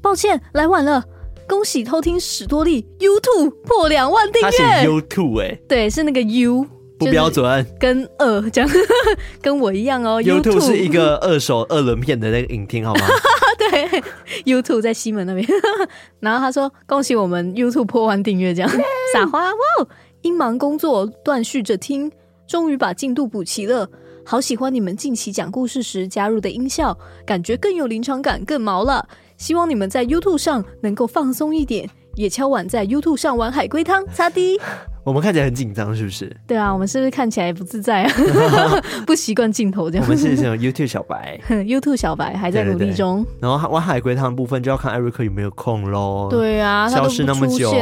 [0.00, 1.04] 抱歉，来晚了。”
[1.52, 6.66] 恭喜偷听史多利 YouTube 破两万订阅，他写 YouTube 哎、欸，对，是那个 U
[6.98, 8.70] 不标准，跟二这样，
[9.42, 10.18] 跟我一样哦。
[10.22, 13.06] YouTube 是一个二手二轮片的那个影厅，好吗？
[13.58, 14.02] 对
[14.44, 15.46] ，YouTube 在西门那边。
[16.20, 18.70] 然后他说：“恭喜我们 YouTube 破万订阅，这样
[19.12, 19.86] 撒花哇！
[20.22, 22.10] 因忙工作断续着听，
[22.48, 23.86] 终于把进度补齐了。
[24.24, 26.96] 好喜欢你们近期讲故事时加入的音效，
[27.26, 29.06] 感觉更有临场感，更毛了。”
[29.42, 34.56] 希望你们在 YouTube 上能够放松一点，也敲碗在 YouTube 上玩海龟汤，擦滴。
[35.04, 36.32] 我们看起来很紧张，是不是？
[36.46, 38.12] 对啊，我们是不是看起来不自在啊？
[39.04, 40.04] 不习惯镜头这样。
[40.06, 43.24] 我们是什么 YouTube 小白， YouTube 小白还在努力中。
[43.24, 46.28] 对对对，然后玩海龟汤的部分就要看艾瑞克有没有空喽。
[46.30, 47.72] 对啊，消失那么久，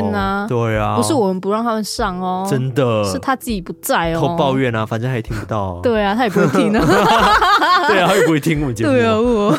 [0.49, 4.21] 对啊，不是我们不让他们上哦，真的是他自己不在哦。
[4.21, 5.79] 偷抱怨啊，反正他也听不到。
[5.83, 6.83] 对啊，他也不会听啊。
[7.87, 8.93] 对啊，他也不会听我们节目。
[8.93, 9.51] 对啊，我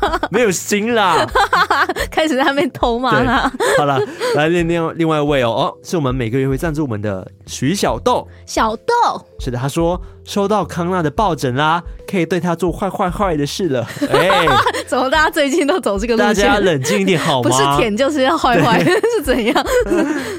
[0.30, 1.26] 没有心啦，
[2.10, 3.50] 开始在那边偷骂他。
[3.78, 3.98] 好了，
[4.34, 8.26] 来另另另外一位哦，哦，是我们每个月会赞助我们的徐小豆。
[8.46, 8.84] 小豆，
[9.40, 13.86] 是的，他说收到康纳的抱枕啦，可以对他做坏坏坏的事了。
[14.10, 14.48] 哎、欸，
[14.86, 16.26] 怎么大家最近都走这个路线？
[16.26, 17.48] 大家冷静一点好吗？
[17.48, 19.66] 不是舔就是要坏坏，是怎样？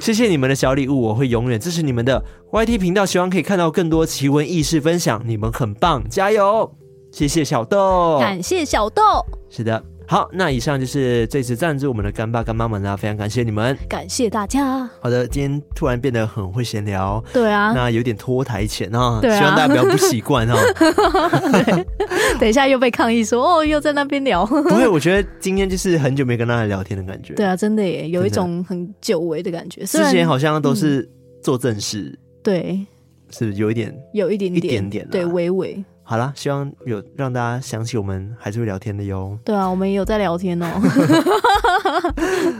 [0.01, 6.71] 谢谢你们的小礼物，我会永远支持你们的 YT 频道，希望可以看到更多奇闻异事分享，你们很棒，加油！
[7.17, 9.01] 谢谢小豆，感谢小豆。
[9.49, 9.83] 是的。
[10.05, 14.87] 好，那以上就是这次赞助我们的干爸干妈们啦，非常感谢你们，感谢大家。
[15.01, 20.55] 好的，今天突然变得很会闲聊，对啊，那有点拖台前啊，对啊，希望大家不要不习惯 哦。
[22.39, 24.45] 等一下又被抗议说哦，又在那边聊。
[24.45, 27.33] 不会，我觉得今天就是很久没跟大家聊天的感觉。
[27.33, 29.83] 对啊，真的耶，有一种很久违的感觉。
[29.85, 31.09] 之前好像都是
[31.41, 32.85] 做正事，嗯、对，
[33.31, 35.83] 是不是有一点，有一点点，一点点，对，微微。
[36.09, 39.37] 好啦，希望有让大家想起我们还是会聊天的哟。
[39.43, 40.65] 对啊，我们也有在聊天哦。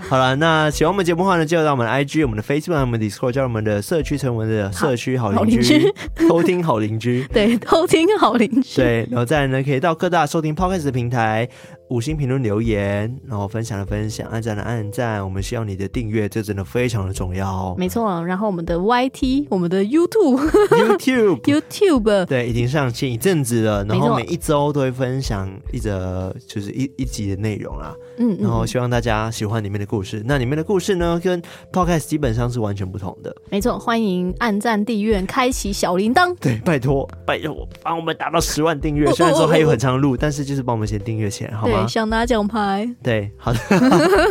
[0.10, 5.94] 好了，那喜欢我们节目的话呢，就到我们的 IG、我们的 Facebook、我们的 Discord，加入我们的社区成为的社区好邻居，
[6.28, 7.26] 偷听好邻居。
[7.34, 8.76] 对，偷听好邻居。
[8.76, 11.50] 对，然后再来呢，可以到各大收听 Podcast 的平台。
[11.90, 17.74] 五星评论留言，然后分享的分享，按赞的按赞，我们需要你的订阅，这真的非常的重要。
[17.78, 27.96] 没错，然后我们的 YT，我们的 YouTube，YouTube，YouTube，YouTube 对，已经上线一阵子了，然后每一周都会分享一则，就是一一集的内容啦。
[28.18, 30.22] 嗯，然后希望大家喜欢里面的故事。
[30.26, 31.42] 那里面的故事呢，跟
[31.72, 33.36] Podcast 基本上是完全不同的。
[33.50, 36.36] 没错，欢迎按赞、订阅、开启小铃铛。
[36.40, 39.12] 对，拜托，拜托，帮我们达到十万订阅。
[39.14, 41.88] 虽然说还有很长的路，但是就是帮我们先订阅起来，好吗？
[41.88, 43.60] 想拿奖牌，对，好的，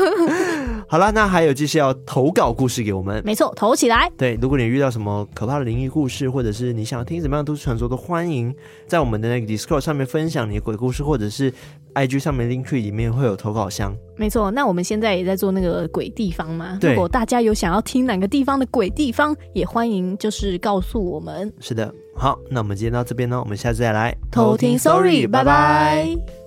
[0.89, 4.11] 好了，那还有就是要投稿故事给我们，没错，投起来。
[4.17, 8.55] 对，如果你遇到什么可怕的灵异故事，或者是你想听什么样的都市传说，都欢迎
[8.87, 11.53] 在我们的那个 Discord 上面分享你的鬼故事，或者是
[11.97, 13.97] IG 上面 Linktree 里面会有投稿箱。
[14.17, 21.53] 没错，那我们现在也在做那个鬼地方嘛，如果大家有想要听哪个地方的鬼地方，也欢迎就是告诉我们。
[21.59, 26.46] 是的，好，那我们今天到这边呢，我们下次再来偷听，Sorry，拜拜。